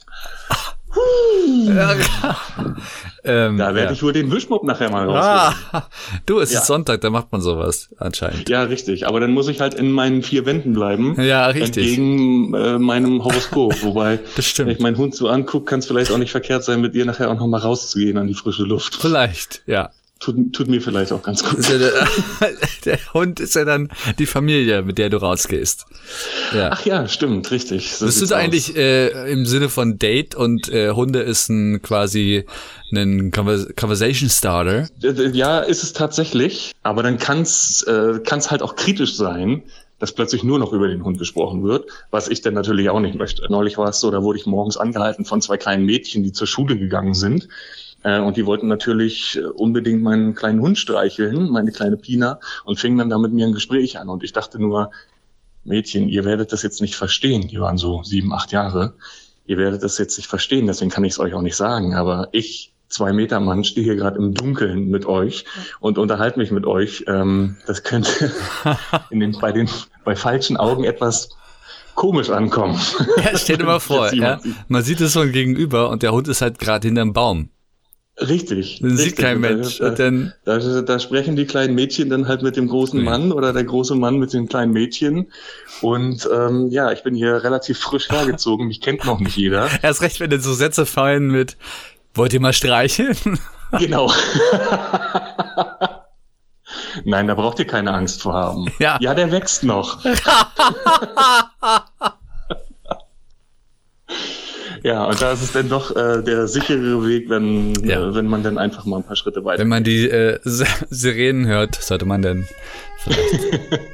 Ähm, 3.23 3.57
Da 3.57 3.75
werde 3.75 3.79
ja. 3.87 3.91
ich 3.91 4.01
wohl 4.03 4.13
den 4.13 4.31
Wischmopp 4.31 4.63
nachher 4.63 4.89
mal 4.89 5.05
rausholen. 5.07 5.55
Ah, 5.71 5.83
du, 6.25 6.39
es 6.39 6.51
Ja. 6.51 6.59
ist 6.59 6.67
Sonntag, 6.67 7.01
da 7.01 7.09
macht 7.09 7.31
man 7.31 7.41
sowas 7.41 7.89
anscheinend. 7.97 8.49
Ja, 8.49 8.63
richtig. 8.63 9.07
Aber 9.07 9.19
dann 9.19 9.31
muss 9.31 9.47
ich 9.47 9.61
halt 9.61 9.73
in 9.73 9.91
meinen 9.91 10.23
vier 10.23 10.45
Wänden 10.45 10.73
bleiben. 10.73 11.19
Ja, 11.21 11.47
richtig. 11.47 11.87
Entgegen 11.89 12.53
äh, 12.53 12.79
meinem 12.79 13.23
Horoskop. 13.23 13.81
Wobei, 13.83 14.19
Das 14.35 14.45
stimmt. 14.45 14.67
wenn 14.69 14.75
ich 14.75 14.81
meinen 14.81 14.97
Hund 14.97 15.15
so 15.15 15.27
angucke, 15.29 15.65
kann 15.65 15.79
es 15.79 15.87
vielleicht 15.87 16.11
auch 16.11 16.17
nicht 16.17 16.31
verkehrt 16.31 16.63
sein, 16.63 16.81
mit 16.81 16.95
ihr 16.95 17.05
nachher 17.05 17.29
auch 17.29 17.35
noch 17.37 17.47
mal 17.47 17.59
rauszugehen 17.59 18.17
an 18.17 18.27
die 18.27 18.33
frische 18.35 18.63
Luft. 18.63 18.95
Vielleicht, 18.95 19.61
ja. 19.65 19.91
Tut, 20.19 20.51
tut 20.51 20.67
mir 20.67 20.81
vielleicht 20.81 21.13
auch 21.13 21.23
ganz 21.23 21.43
gut. 21.43 21.65
Ja 21.69 21.77
der, 21.77 21.91
der 22.85 22.99
Hund 23.13 23.39
ist 23.39 23.55
ja 23.55 23.63
dann 23.63 23.89
die 24.19 24.25
Familie, 24.25 24.81
mit 24.81 24.97
der 24.97 25.09
du 25.09 25.17
rausgehst. 25.17 25.85
Ja. 26.53 26.71
Ach 26.73 26.85
ja, 26.85 27.07
stimmt, 27.07 27.49
richtig. 27.51 27.95
So 27.95 28.05
Bist 28.05 28.21
du 28.21 28.25
da 28.25 28.35
aus. 28.35 28.41
eigentlich 28.41 28.75
äh, 28.75 29.31
im 29.31 29.45
Sinne 29.45 29.69
von 29.69 29.97
Date 29.97 30.35
und 30.35 30.67
äh, 30.69 30.91
Hunde 30.91 31.19
ist 31.21 31.47
ein 31.49 31.81
quasi 31.81 32.43
ein 32.91 33.31
Conver 33.31 33.67
Conversation 33.75 34.29
Starter? 34.29 34.89
Äh, 35.01 35.29
Ja, 35.29 35.59
ist 35.59 35.83
es 35.83 35.93
tatsächlich. 35.93 36.73
Aber 36.83 37.01
dann 37.01 37.17
kann 37.17 37.41
es 37.41 37.83
äh, 37.83 38.19
kann's 38.25 38.51
halt 38.51 38.61
auch 38.61 38.75
kritisch 38.75 39.15
sein, 39.15 39.63
dass 39.99 40.11
plötzlich 40.13 40.43
nur 40.43 40.59
noch 40.59 40.73
über 40.73 40.87
den 40.89 41.03
Hund 41.05 41.17
gesprochen 41.17 41.63
wird, 41.63 41.85
was 42.11 42.27
ich 42.27 42.41
dann 42.41 42.55
natürlich 42.55 42.89
auch 42.89 42.99
nicht 42.99 43.15
möchte. 43.15 43.45
Neulich 43.49 43.77
war 43.77 43.87
es 43.89 43.99
so, 44.01 44.11
da 44.11 44.21
wurde 44.21 44.39
ich 44.39 44.45
morgens 44.45 44.75
angehalten 44.75 45.23
von 45.23 45.41
zwei 45.41 45.55
kleinen 45.57 45.85
Mädchen, 45.85 46.23
die 46.23 46.31
zur 46.33 46.47
Schule 46.47 46.77
gegangen 46.77 47.13
sind. 47.13 47.47
Äh, 48.03 48.19
Und 48.19 48.37
die 48.37 48.45
wollten 48.45 48.67
natürlich 48.67 49.37
äh, 49.37 49.41
unbedingt 49.45 50.01
meinen 50.01 50.35
kleinen 50.35 50.61
Hund 50.61 50.77
streicheln, 50.77 51.49
meine 51.49 51.71
kleine 51.71 51.97
Pina, 51.97 52.39
und 52.65 52.79
fingen 52.79 52.97
dann 52.97 53.09
da 53.09 53.17
mit 53.17 53.33
mir 53.33 53.45
ein 53.45 53.53
Gespräch 53.53 53.99
an. 53.99 54.09
Und 54.09 54.23
ich 54.23 54.33
dachte 54.33 54.59
nur, 54.59 54.91
Mädchen, 55.63 56.09
ihr 56.09 56.25
werdet 56.25 56.51
das 56.51 56.63
jetzt 56.63 56.81
nicht 56.81 56.95
verstehen. 56.95 57.47
Die 57.47 57.59
waren 57.59 57.77
so 57.77 58.03
sieben, 58.03 58.33
acht 58.33 58.51
Jahre. 58.51 58.93
Ihr 59.45 59.57
werdet 59.57 59.83
das 59.83 59.97
jetzt 59.97 60.17
nicht 60.17 60.27
verstehen, 60.27 60.67
deswegen 60.67 60.91
kann 60.91 61.03
ich 61.03 61.13
es 61.13 61.19
euch 61.19 61.33
auch 61.33 61.41
nicht 61.41 61.55
sagen. 61.55 61.95
Aber 61.95 62.29
ich, 62.31 62.73
zwei 62.87 63.13
Meter 63.13 63.39
Mann, 63.39 63.63
stehe 63.63 63.83
hier 63.83 63.95
gerade 63.95 64.17
im 64.17 64.33
Dunkeln 64.33 64.89
mit 64.89 65.05
euch 65.05 65.45
und 65.79 65.97
unterhalte 65.97 66.39
mich 66.39 66.51
mit 66.51 66.65
euch. 66.65 67.03
Ähm, 67.07 67.57
das 67.65 67.83
könnte 67.83 68.31
in 69.09 69.19
den, 69.19 69.37
bei 69.39 69.51
den 69.51 69.69
bei 70.05 70.15
falschen 70.15 70.55
Augen 70.57 70.83
etwas 70.83 71.29
komisch 71.95 72.29
ankommen. 72.29 72.79
Ja, 73.17 73.37
stell 73.37 73.57
dir 73.57 73.65
mal 73.65 73.79
vor, 73.81 74.13
ja, 74.13 74.39
man 74.67 74.83
sieht 74.83 75.01
es 75.01 75.13
von 75.13 75.31
gegenüber 75.31 75.89
und 75.89 76.01
der 76.01 76.13
Hund 76.13 76.27
ist 76.27 76.41
halt 76.41 76.59
gerade 76.59 76.87
hinterm 76.87 77.13
Baum. 77.13 77.49
Richtig. 78.21 78.79
Den 78.79 78.97
sieht 78.97 79.17
kein 79.17 79.41
da- 79.41 79.49
Mensch. 79.49 79.77
Da, 79.79 79.89
Und 79.89 79.99
dann, 79.99 80.33
da, 80.45 80.57
da 80.81 80.99
sprechen 80.99 81.35
die 81.35 81.45
kleinen 81.45 81.75
Mädchen 81.75 82.09
dann 82.09 82.27
halt 82.27 82.41
mit 82.41 82.55
dem 82.57 82.67
großen 82.67 82.99
Nee. 82.99 83.05
Mann 83.05 83.31
oder 83.31 83.53
der 83.53 83.63
große 83.63 83.95
Mann 83.95 84.17
mit 84.17 84.33
dem 84.33 84.47
kleinen 84.49 84.73
Mädchen. 84.73 85.31
Und 85.81 86.27
ähm, 86.33 86.67
ja, 86.69 86.91
ich 86.91 87.03
bin 87.03 87.15
hier 87.15 87.43
relativ 87.43 87.79
frisch 87.79 88.09
hergezogen. 88.09 88.67
Mich 88.67 88.81
kennt 88.81 89.05
noch 89.05 89.19
nicht 89.19 89.37
jeder. 89.37 89.69
erst 89.81 90.01
recht, 90.01 90.19
wenn 90.19 90.29
dann 90.29 90.41
so 90.41 90.53
Sätze 90.53 90.85
fallen 90.85 91.27
mit, 91.27 91.55
wollt 92.13 92.33
ihr 92.33 92.41
mal 92.41 92.53
streicheln? 92.53 93.17
Genau. 93.77 94.11
Nein, 97.05 97.27
da 97.27 97.35
braucht 97.35 97.59
ihr 97.59 97.67
keine 97.67 97.93
Angst 97.93 98.23
vor 98.23 98.33
haben. 98.33 98.65
Ja. 98.79 98.97
ja 98.99 99.13
der 99.13 99.31
wächst 99.31 99.63
noch. 99.63 100.03
Ja, 104.83 105.05
und 105.05 105.21
da 105.21 105.31
ist 105.31 105.41
es 105.41 105.51
dann 105.51 105.69
doch 105.69 105.95
äh, 105.95 106.21
der 106.23 106.47
sichere 106.47 107.05
Weg, 107.05 107.29
wenn, 107.29 107.73
Ja. 107.83 108.01
äh, 108.09 108.15
wenn 108.15 108.27
man 108.27 108.43
dann 108.43 108.57
einfach 108.57 108.85
mal 108.85 108.97
ein 108.97 109.03
paar 109.03 109.15
Schritte 109.15 109.43
weiter 109.45 109.59
Wenn 109.61 109.67
man 109.67 109.83
die 109.83 110.09
äh, 110.09 110.39
Sirenen 110.43 111.47
hört, 111.47 111.75
sollte 111.75 112.05
man 112.05 112.21
dann 112.21 112.47
vielleicht 112.97 113.43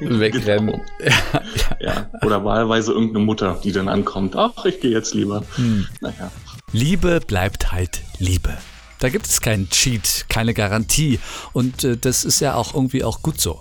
wegrennen. 0.00 0.80
Ja, 1.00 1.40
Ja, 1.80 2.10
oder 2.22 2.44
wahlweise 2.44 2.92
irgendeine 2.92 3.24
Mutter, 3.24 3.58
die 3.62 3.72
dann 3.72 3.88
ankommt. 3.88 4.36
Ach, 4.36 4.64
ich 4.64 4.80
gehe 4.80 4.90
jetzt 4.90 5.14
lieber. 5.14 5.42
Hm. 5.56 5.86
Naja. 6.00 6.30
Liebe 6.72 7.20
bleibt 7.26 7.72
halt 7.72 8.00
Liebe. 8.18 8.50
Da 8.98 9.08
gibt 9.10 9.26
es 9.26 9.40
keinen 9.40 9.68
Cheat, 9.70 10.24
keine 10.28 10.54
Garantie 10.54 11.18
und 11.52 11.84
äh, 11.84 11.96
das 11.96 12.24
ist 12.24 12.40
ja 12.40 12.54
auch 12.54 12.74
irgendwie 12.74 13.04
auch 13.04 13.22
gut 13.22 13.40
so. 13.40 13.60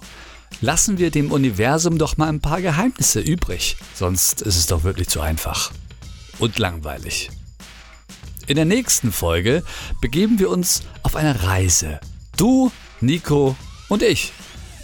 Lassen 0.61 0.97
wir 0.97 1.11
dem 1.11 1.31
Universum 1.31 1.97
doch 1.97 2.15
mal 2.15 2.29
ein 2.29 2.39
paar 2.39 2.61
Geheimnisse 2.61 3.19
übrig, 3.19 3.75
sonst 3.93 4.41
ist 4.41 4.55
es 4.57 4.67
doch 4.67 4.83
wirklich 4.85 5.09
zu 5.09 5.19
einfach 5.19 5.71
und 6.39 6.59
langweilig. 6.59 7.29
In 8.47 8.55
der 8.57 8.65
nächsten 8.65 9.11
Folge 9.11 9.63
begeben 10.01 10.39
wir 10.39 10.49
uns 10.49 10.83
auf 11.03 11.15
eine 11.15 11.43
Reise. 11.43 11.99
Du, 12.37 12.71
Nico 13.01 13.55
und 13.89 14.03
ich. 14.03 14.33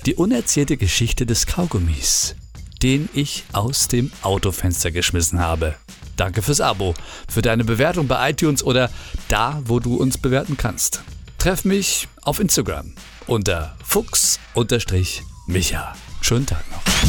Die 0.06 0.16
unerzählte 0.16 0.78
Geschichte 0.78 1.28
des 1.28 1.46
Kaugummis, 1.46 2.36
den 2.82 3.08
ich 3.14 3.44
aus 3.54 3.88
dem 3.88 4.12
Autofenster 4.24 4.90
geschmissen 4.90 5.40
habe. 5.40 5.76
Danke 6.16 6.42
fürs 6.42 6.62
Abo, 6.62 6.96
für 7.28 7.44
deine 7.44 7.64
Bewertung 7.64 8.08
bei 8.08 8.32
iTunes 8.32 8.64
oder 8.64 8.90
da, 9.28 9.62
wo 9.66 9.80
du 9.80 9.96
uns 9.96 10.18
bewerten 10.18 10.58
kannst. 10.58 11.04
Treff 11.38 11.66
mich 11.66 12.08
auf 12.24 12.40
Instagram 12.40 12.94
unter 13.28 13.76
fuchs-micha. 13.84 14.36
Schönen 16.22 16.46
Tag 16.46 16.64
noch. 16.72 17.01